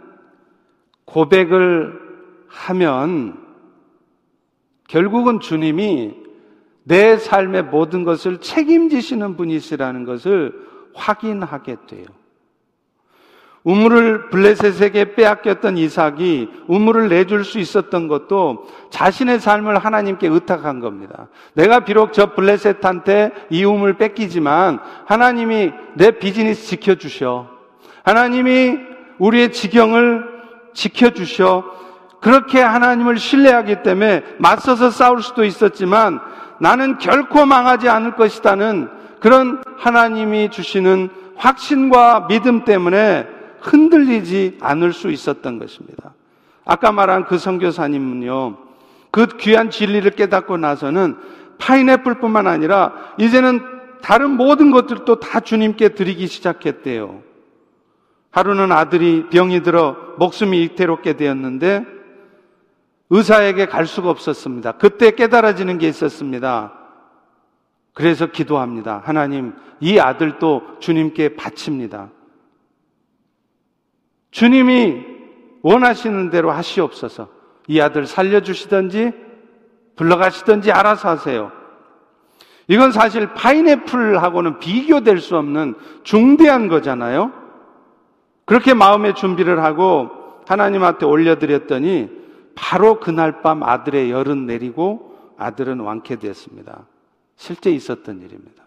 고백을 1.04 2.00
하면 2.48 3.38
결국은 4.88 5.40
주님이 5.40 6.21
내 6.84 7.16
삶의 7.16 7.64
모든 7.64 8.04
것을 8.04 8.38
책임지시는 8.38 9.36
분이시라는 9.36 10.04
것을 10.04 10.52
확인하게 10.94 11.76
돼요. 11.86 12.06
우물을 13.64 14.30
블레셋에게 14.30 15.14
빼앗겼던 15.14 15.78
이삭이 15.78 16.48
우물을 16.66 17.08
내줄 17.08 17.44
수 17.44 17.60
있었던 17.60 18.08
것도 18.08 18.66
자신의 18.90 19.38
삶을 19.38 19.78
하나님께 19.78 20.26
의탁한 20.26 20.80
겁니다. 20.80 21.28
내가 21.54 21.80
비록 21.84 22.12
저 22.12 22.34
블레셋한테 22.34 23.30
이 23.50 23.62
우물 23.64 23.98
뺏기지만 23.98 24.80
하나님이 25.06 25.72
내 25.94 26.10
비즈니스 26.10 26.66
지켜주셔. 26.66 27.48
하나님이 28.02 28.78
우리의 29.18 29.52
지경을 29.52 30.24
지켜주셔. 30.74 31.64
그렇게 32.20 32.60
하나님을 32.60 33.18
신뢰하기 33.18 33.82
때문에 33.82 34.22
맞서서 34.38 34.90
싸울 34.90 35.22
수도 35.22 35.44
있었지만 35.44 36.20
나는 36.62 36.98
결코 36.98 37.44
망하지 37.44 37.88
않을 37.88 38.14
것이다는 38.14 38.88
그런 39.18 39.60
하나님이 39.78 40.48
주시는 40.50 41.08
확신과 41.34 42.28
믿음 42.28 42.64
때문에 42.64 43.26
흔들리지 43.60 44.58
않을 44.60 44.92
수 44.92 45.10
있었던 45.10 45.58
것입니다. 45.58 46.14
아까 46.64 46.92
말한 46.92 47.24
그 47.24 47.36
선교사님은요, 47.36 48.58
그 49.10 49.26
귀한 49.38 49.70
진리를 49.70 50.08
깨닫고 50.12 50.56
나서는 50.56 51.16
파인애플뿐만 51.58 52.46
아니라 52.46 52.92
이제는 53.18 53.60
다른 54.00 54.30
모든 54.30 54.70
것들도 54.70 55.18
다 55.18 55.40
주님께 55.40 55.90
드리기 55.90 56.28
시작했대요. 56.28 57.22
하루는 58.30 58.70
아들이 58.70 59.26
병이 59.30 59.64
들어 59.64 59.96
목숨이 60.16 60.62
이태롭게 60.62 61.14
되었는데 61.14 62.01
의사에게 63.14 63.66
갈 63.66 63.86
수가 63.86 64.08
없었습니다. 64.08 64.72
그때 64.72 65.10
깨달아지는 65.10 65.76
게 65.76 65.86
있었습니다. 65.86 66.72
그래서 67.92 68.24
기도합니다. 68.24 69.02
하나님, 69.04 69.52
이 69.80 69.98
아들도 69.98 70.78
주님께 70.80 71.36
바칩니다. 71.36 72.08
주님이 74.30 75.04
원하시는 75.60 76.30
대로 76.30 76.52
하시옵소서. 76.52 77.28
이 77.68 77.80
아들 77.80 78.06
살려주시든지 78.06 79.12
불러가시든지 79.96 80.72
알아서 80.72 81.10
하세요. 81.10 81.52
이건 82.66 82.92
사실 82.92 83.34
파인애플하고는 83.34 84.58
비교될 84.58 85.18
수 85.18 85.36
없는 85.36 85.74
중대한 86.02 86.68
거잖아요. 86.68 87.30
그렇게 88.46 88.72
마음의 88.72 89.16
준비를 89.16 89.62
하고 89.62 90.08
하나님한테 90.46 91.04
올려드렸더니 91.04 92.21
바로 92.54 93.00
그날 93.00 93.42
밤 93.42 93.62
아들의 93.62 94.10
열은 94.10 94.46
내리고 94.46 95.34
아들은 95.36 95.80
완쾌되었습니다. 95.80 96.86
실제 97.36 97.70
있었던 97.70 98.22
일입니다. 98.22 98.61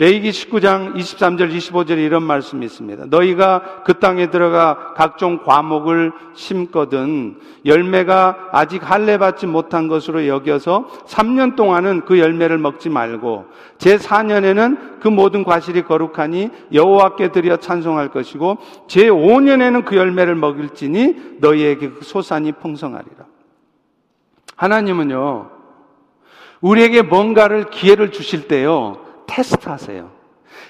레이기 0.00 0.30
19장 0.30 0.94
23절 0.94 1.52
25절에 1.52 1.98
이런 1.98 2.22
말씀이 2.22 2.64
있습니다. 2.64 3.06
너희가 3.06 3.82
그 3.84 3.98
땅에 3.98 4.30
들어가 4.30 4.94
각종 4.94 5.42
과목을 5.42 6.12
심거든 6.34 7.40
열매가 7.66 8.50
아직 8.52 8.88
할례 8.88 9.18
받지 9.18 9.48
못한 9.48 9.88
것으로 9.88 10.28
여겨서 10.28 10.88
3년 11.08 11.56
동안은 11.56 12.04
그 12.04 12.20
열매를 12.20 12.58
먹지 12.58 12.90
말고 12.90 13.46
제 13.78 13.96
4년에는 13.96 15.00
그 15.00 15.08
모든 15.08 15.42
과실이 15.42 15.82
거룩하니 15.82 16.50
여호와께 16.72 17.32
드려 17.32 17.56
찬송할 17.56 18.12
것이고 18.12 18.58
제 18.86 19.08
5년에는 19.08 19.84
그 19.84 19.96
열매를 19.96 20.36
먹일지니 20.36 21.38
너희에게 21.40 21.90
그 21.90 22.04
소산이 22.04 22.52
풍성하리라. 22.52 23.26
하나님은요. 24.54 25.50
우리에게 26.60 27.02
뭔가를 27.02 27.70
기회를 27.70 28.12
주실 28.12 28.46
때요. 28.46 29.07
테스트 29.28 29.68
하세요. 29.68 30.10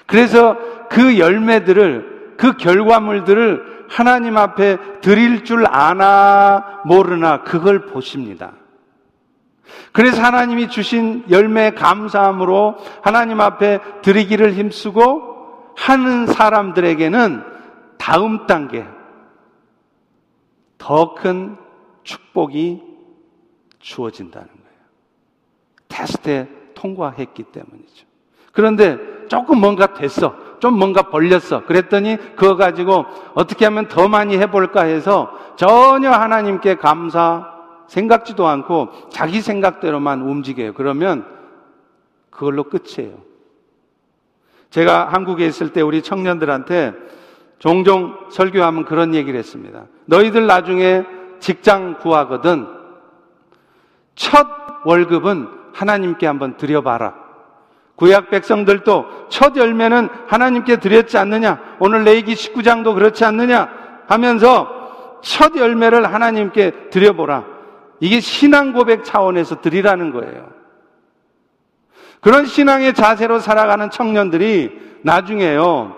그래서 0.05 0.55
그 0.89 1.17
열매들을, 1.17 2.35
그 2.37 2.57
결과물들을 2.57 3.85
하나님 3.89 4.37
앞에 4.37 4.77
드릴 5.01 5.43
줄 5.43 5.65
아나, 5.67 6.81
모르나, 6.85 7.43
그걸 7.43 7.87
보십니다. 7.87 8.53
그래서 9.91 10.21
하나님이 10.21 10.69
주신 10.69 11.23
열매 11.31 11.71
감사함으로 11.71 12.77
하나님 13.01 13.41
앞에 13.41 13.79
드리기를 14.01 14.53
힘쓰고 14.53 15.73
하는 15.75 16.27
사람들에게는 16.27 17.43
다음 17.97 18.45
단계, 18.45 18.85
더 20.77 21.15
큰 21.15 21.57
축복이 22.03 22.81
주어진다는 23.79 24.47
거예요. 24.47 24.79
테스트에 25.87 26.47
통과했기 26.75 27.43
때문이죠. 27.43 28.08
그런데 28.51 28.97
조금 29.27 29.59
뭔가 29.59 29.93
됐어. 29.93 30.35
좀 30.59 30.77
뭔가 30.77 31.03
벌렸어. 31.03 31.63
그랬더니 31.65 32.17
그거 32.35 32.55
가지고 32.55 33.05
어떻게 33.33 33.65
하면 33.65 33.87
더 33.87 34.07
많이 34.07 34.37
해볼까 34.37 34.83
해서 34.83 35.31
전혀 35.55 36.11
하나님께 36.11 36.75
감사 36.75 37.49
생각지도 37.87 38.47
않고 38.47 38.89
자기 39.09 39.41
생각대로만 39.41 40.21
움직여요. 40.21 40.73
그러면 40.73 41.25
그걸로 42.29 42.63
끝이에요. 42.65 43.17
제가 44.69 45.07
한국에 45.11 45.45
있을 45.47 45.73
때 45.73 45.81
우리 45.81 46.01
청년들한테 46.01 46.93
종종 47.57 48.15
설교하면 48.29 48.85
그런 48.85 49.15
얘기를 49.15 49.37
했습니다. 49.39 49.85
너희들 50.05 50.45
나중에 50.45 51.03
직장 51.39 51.97
구하거든 51.99 52.67
첫 54.15 54.47
월급은 54.85 55.47
하나님께 55.73 56.27
한번 56.27 56.57
드려봐라. 56.57 57.28
구약 57.99 58.29
백성들도 58.29 59.27
첫 59.27 59.57
열매는 59.57 60.07
하나님께 60.27 60.77
드렸지 60.77 61.17
않느냐? 61.17 61.59
오늘 61.79 62.05
레이기 62.05 62.33
19장도 62.33 62.95
그렇지 62.95 63.25
않느냐? 63.25 63.69
하면서 64.07 65.19
첫 65.21 65.57
열매를 65.57 66.11
하나님께 66.13 66.89
드려보라. 66.91 67.43
이게 67.99 68.21
신앙 68.21 68.71
고백 68.71 69.03
차원에서 69.03 69.59
드리라는 69.59 70.13
거예요. 70.13 70.47
그런 72.21 72.45
신앙의 72.45 72.93
자세로 72.93 73.39
살아가는 73.39 73.89
청년들이 73.89 74.99
나중에요. 75.03 75.95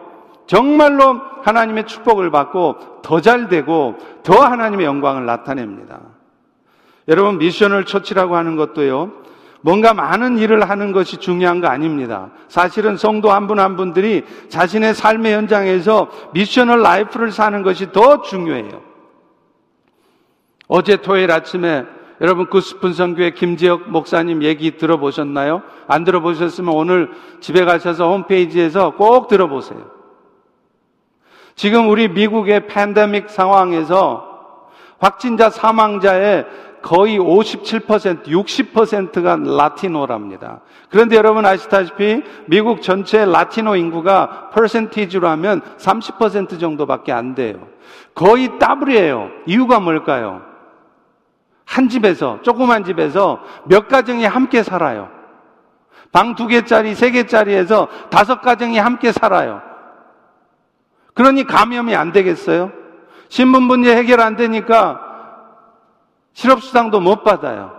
정말로 0.47 1.22
하나님의 1.43 1.86
축복을 1.86 2.32
받고 2.32 3.02
더 3.04 3.22
잘 3.22 3.47
되고 3.47 3.95
더 4.24 4.34
하나님의 4.34 4.88
영광을 4.88 5.28
나타냅니다. 5.28 5.99
여러분 7.08 7.38
미션을 7.38 7.86
처치라고 7.86 8.36
하는 8.36 8.56
것도요. 8.56 9.20
뭔가 9.62 9.93
많은 9.93 10.38
일을 10.38 10.70
하는 10.70 10.91
것이 10.91 11.18
중요한 11.18 11.62
거 11.62 11.68
아닙니다. 11.68 12.32
사실은 12.47 12.97
성도 12.97 13.32
한분한 13.32 13.76
분들이 13.76 14.24
자신의 14.49 14.95
삶의 14.95 15.34
현장에서 15.34 16.09
missional 16.34 16.82
life를 16.82 17.32
사는 17.32 17.62
것이 17.62 17.91
더 17.91 18.22
중요해요. 18.22 18.82
어제 20.68 20.97
토요일 20.97 21.32
아침에 21.32 21.86
여러분 22.22 22.47
굿스푼 22.47 22.93
선교회 22.93 23.34
김지혁 23.34 23.89
목사님 23.89 24.43
얘기 24.43 24.78
들어보셨나요? 24.78 25.64
안 25.88 26.03
들어보셨으면 26.03 26.74
오늘 26.74 27.12
집에 27.39 27.66
가셔서 27.66 28.09
홈페이지에서 28.12 28.91
꼭 28.91 29.28
들어보세요. 29.28 29.89
지금 31.55 31.89
우리 31.89 32.07
미국의 32.07 32.68
팬데믹 32.68 33.30
상황에서 33.30 34.30
확진자 34.99 35.49
사망자의 35.49 36.45
거의 36.82 37.20
57%, 37.20 38.28
60%가 38.28 39.36
Latino랍니다. 39.36 40.62
그런데 40.90 41.16
여러분 41.16 41.46
아시다시피 41.46 42.24
미국 42.48 42.82
전체 42.82 43.26
라티노 43.26 43.76
인구가 43.76 44.50
퍼센티지로 44.50 45.28
하면 45.30 45.62
30% 45.78 46.60
정도밖에 46.60 47.12
안 47.12 47.36
돼요. 47.36 47.68
거의 48.16 48.60
더블이에요. 48.60 49.30
이유가 49.46 49.80
뭘까요? 49.80 50.42
한 51.66 51.88
집에서, 51.88 52.40
조그만 52.42 52.84
집에서 52.84 53.42
몇 53.66 53.88
가정이 53.88 54.26
함께 54.26 54.64
살아요. 54.64 55.10
방 56.12 56.36
두 56.36 56.48
개짜리, 56.48 56.94
세 56.94 57.12
개짜리에서 57.12 57.88
다섯 58.10 58.42
가정이 58.42 58.78
함께 58.78 59.12
살아요. 59.14 59.62
그러니 61.14 61.46
감염이 61.46 61.96
안 61.96 62.12
되겠어요? 62.12 62.72
신분 63.30 63.64
문제 63.64 63.96
해결 63.96 64.20
안 64.20 64.36
되니까 64.36 65.11
실업수당도 66.34 67.00
못 67.00 67.24
받아요. 67.24 67.72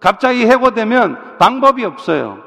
갑자기 0.00 0.46
해고되면 0.46 1.38
방법이 1.38 1.84
없어요. 1.84 2.38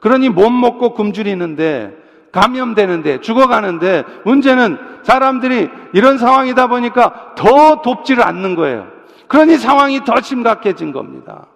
그러니 0.00 0.28
못 0.28 0.50
먹고 0.50 0.94
굶주리는데 0.94 1.96
감염되는데 2.32 3.20
죽어가는데 3.20 4.04
문제는 4.24 4.78
사람들이 5.02 5.70
이런 5.92 6.18
상황이다 6.18 6.66
보니까 6.66 7.34
더 7.36 7.80
돕지를 7.82 8.26
않는 8.26 8.56
거예요. 8.56 8.88
그러니 9.28 9.56
상황이 9.56 10.04
더 10.04 10.20
심각해진 10.20 10.92
겁니다. 10.92 11.46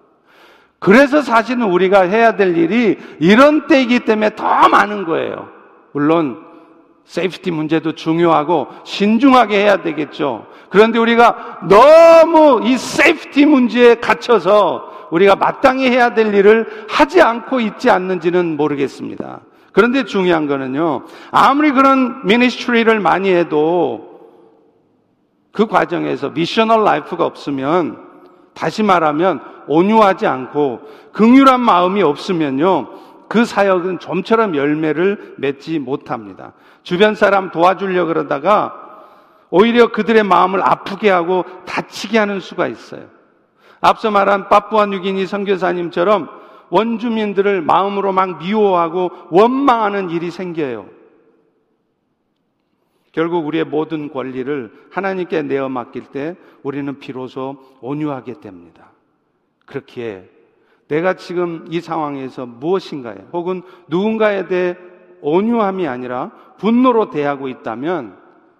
그래서 0.79 1.23
사실은 1.23 1.65
우리가 1.65 2.03
해야 2.03 2.37
될 2.37 2.57
일이 2.57 2.97
이런 3.19 3.67
때이기 3.67 4.01
때문에 4.01 4.37
더 4.37 4.69
많은 4.69 5.05
거예요. 5.05 5.49
물론 5.93 6.48
safety 7.09 7.51
문제도 7.51 7.93
중요하고 7.93 8.69
신중하게 8.85 9.59
해야 9.59 9.83
되겠죠. 9.83 10.47
그런데 10.69 10.99
우리가 10.99 11.61
너무 11.69 12.61
이 12.65 12.77
safety 12.77 13.47
문제에 13.47 13.95
갇혀서 13.95 15.09
우리가 15.11 15.35
마땅히 15.35 15.89
해야 15.91 16.13
될 16.13 16.35
일을 16.35 16.85
하지 16.87 17.23
않고 17.23 17.61
있지 17.61 17.89
않는지는 17.89 18.59
모르겠습니다. 18.59 19.41
그런데 19.73 20.05
중요한 20.05 20.47
거는요, 20.47 21.05
아무리 21.31 21.71
그런 21.73 22.27
ministry를 22.27 23.01
많이 23.01 23.31
해도 23.31 24.21
그 25.51 25.67
과정에서 25.67 26.29
missional 26.29 26.85
life가 26.85 27.25
없으면 27.25 27.97
다시 28.53 28.83
말하면 28.83 29.41
온유하지 29.67 30.27
않고 30.27 30.81
긍휼한 31.13 31.61
마음이 31.61 32.03
없으면요, 32.03 32.89
그 33.29 33.45
사역은 33.45 33.99
좀처럼 33.99 34.57
열매를 34.57 35.35
맺지 35.39 35.79
못합니다. 35.79 36.55
주변 36.83 37.14
사람 37.14 37.51
도와주려 37.51 38.07
그러다가 38.07 38.89
오히려 39.51 39.89
그들의 39.89 40.22
마음을 40.24 40.62
아프게 40.62 41.11
하고 41.11 41.45
다치게 41.66 42.18
하는 42.18 42.41
수가 42.41 42.66
있어요. 42.66 43.07
앞서 43.81 44.11
말한 44.11 44.49
파푸아 44.49 44.87
뉴기니 44.87 45.26
선교사님처럼 45.26 46.29
원주민들을 46.70 47.62
마음으로 47.62 48.12
막 48.12 48.39
미워하고 48.39 49.11
원망하는 49.31 50.11
일이 50.11 50.31
생겨요. 50.31 50.87
결국 53.12 53.47
우리의 53.47 53.64
모든 53.64 54.12
권리를 54.12 54.72
하나님께 54.91 55.43
내어 55.43 55.68
맡길 55.68 56.07
때 56.07 56.37
우리는 56.62 56.99
비로소 56.99 57.57
온유하게 57.81 58.41
됩니다. 58.41 58.91
그렇기에 59.66 60.29
내가 60.89 61.14
지금 61.14 61.66
이 61.70 61.80
상황에서 61.80 62.47
무엇인가에 62.47 63.16
혹은 63.32 63.62
누군가에 63.89 64.47
대해 64.47 64.76
온유함이 65.20 65.86
아니라 65.86 66.30
분노로 66.59 67.11
대하고 67.11 67.49
있다면 67.49 68.16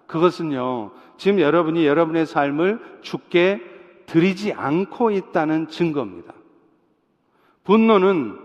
그것은요, 0.07 0.91
지금 1.17 1.39
여러분이 1.39 1.85
여러분의 1.85 2.25
삶을 2.25 2.79
죽게 3.01 3.61
드리지 4.05 4.53
않고 4.53 5.11
있다는 5.11 5.67
증거입니다. 5.67 6.33
분노는 7.63 8.37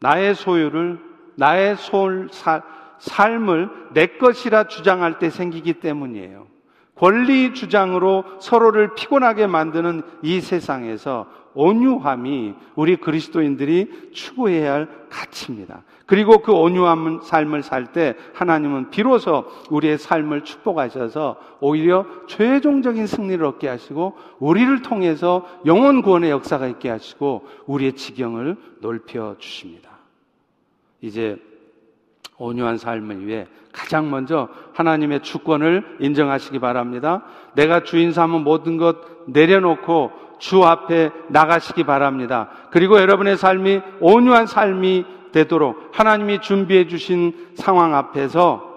나의 0.00 0.34
소유를, 0.36 1.00
나의 1.34 1.76
소울, 1.76 2.28
사, 2.30 2.62
삶을 2.98 3.70
내 3.92 4.06
것이라 4.06 4.68
주장할 4.68 5.18
때 5.18 5.30
생기기 5.30 5.74
때문이에요. 5.74 6.46
권리 6.94 7.54
주장으로 7.54 8.24
서로를 8.40 8.94
피곤하게 8.94 9.46
만드는 9.46 10.02
이 10.22 10.40
세상에서 10.40 11.26
온유함이 11.54 12.54
우리 12.74 12.96
그리스도인들이 12.96 14.10
추구해야 14.12 14.72
할 14.74 14.88
가치입니다. 15.08 15.82
그리고 16.06 16.38
그 16.38 16.52
온유한 16.52 17.20
삶을 17.22 17.62
살 17.62 17.92
때 17.92 18.14
하나님은 18.34 18.90
비로소 18.90 19.44
우리의 19.70 19.98
삶을 19.98 20.44
축복하셔서 20.44 21.36
오히려 21.60 22.06
최종적인 22.26 23.06
승리를 23.06 23.44
얻게 23.44 23.68
하시고 23.68 24.16
우리를 24.38 24.82
통해서 24.82 25.46
영원 25.66 26.02
구원의 26.02 26.30
역사가 26.30 26.66
있게 26.68 26.90
하시고 26.90 27.46
우리의 27.66 27.94
지경을 27.94 28.56
넓혀 28.80 29.36
주십니다. 29.38 29.90
이제 31.00 31.36
온유한 32.38 32.78
삶을 32.78 33.26
위해 33.26 33.46
가장 33.72 34.10
먼저 34.10 34.48
하나님의 34.74 35.22
주권을 35.22 35.98
인정하시기 36.00 36.58
바랍니다. 36.58 37.24
내가 37.54 37.82
주인 37.82 38.12
삼은 38.12 38.42
모든 38.44 38.76
것 38.76 38.96
내려놓고 39.26 40.27
주 40.38 40.64
앞에 40.64 41.10
나가시기 41.28 41.84
바랍니다. 41.84 42.50
그리고 42.70 43.00
여러분의 43.00 43.36
삶이 43.36 43.80
온유한 44.00 44.46
삶이 44.46 45.04
되도록 45.32 45.90
하나님이 45.92 46.40
준비해 46.40 46.86
주신 46.86 47.52
상황 47.54 47.94
앞에서 47.94 48.68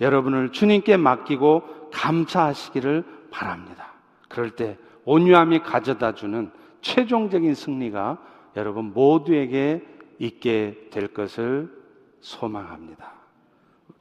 여러분을 0.00 0.52
주님께 0.52 0.96
맡기고 0.96 1.90
감사하시기를 1.92 3.04
바랍니다. 3.30 3.92
그럴 4.28 4.50
때 4.50 4.76
온유함이 5.04 5.60
가져다 5.60 6.14
주는 6.14 6.50
최종적인 6.80 7.54
승리가 7.54 8.18
여러분 8.56 8.92
모두에게 8.92 9.82
있게 10.18 10.88
될 10.90 11.08
것을 11.08 11.72
소망합니다. 12.20 13.12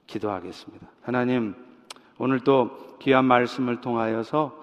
기도하겠습니다. 0.05 0.87
하나님, 1.01 1.55
오늘도 2.17 2.97
귀한 2.99 3.25
말씀을 3.25 3.81
통하여서 3.81 4.59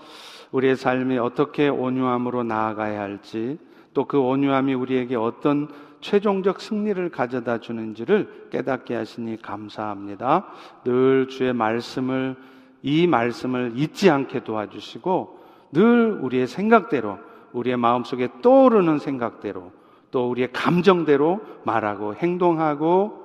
우리의 0.54 0.76
삶이 0.76 1.18
어떻게 1.18 1.68
온유함으로 1.68 2.44
나아가야 2.44 3.00
할지, 3.00 3.58
또 3.92 4.04
그 4.04 4.20
온유함이 4.20 4.74
우리에게 4.74 5.16
어떤 5.16 5.68
최종적 6.00 6.60
승리를 6.60 7.08
가져다 7.10 7.58
주는지를 7.58 8.48
깨닫게 8.50 8.94
하시니 8.94 9.42
감사합니다. 9.42 10.46
늘 10.84 11.26
주의 11.28 11.52
말씀을, 11.52 12.36
이 12.82 13.06
말씀을 13.08 13.72
잊지 13.74 14.10
않게 14.10 14.44
도와주시고, 14.44 15.40
늘 15.72 16.20
우리의 16.22 16.46
생각대로, 16.46 17.18
우리의 17.52 17.76
마음속에 17.76 18.28
떠오르는 18.40 19.00
생각대로, 19.00 19.72
또 20.12 20.30
우리의 20.30 20.52
감정대로 20.52 21.40
말하고 21.64 22.14
행동하고 22.14 23.24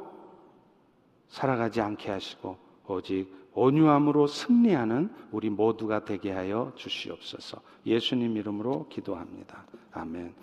살아가지 1.27 1.80
않게 1.80 2.09
하시고 2.09 2.57
오직 2.88 3.39
온유함으로 3.60 4.28
승리하는 4.28 5.10
우리 5.32 5.49
모두가 5.49 6.05
되게 6.05 6.32
하여 6.32 6.72
주시옵소서. 6.76 7.62
예수님 7.86 8.38
이름으로 8.38 8.88
기도합니다. 8.88 9.66
아멘. 9.91 10.34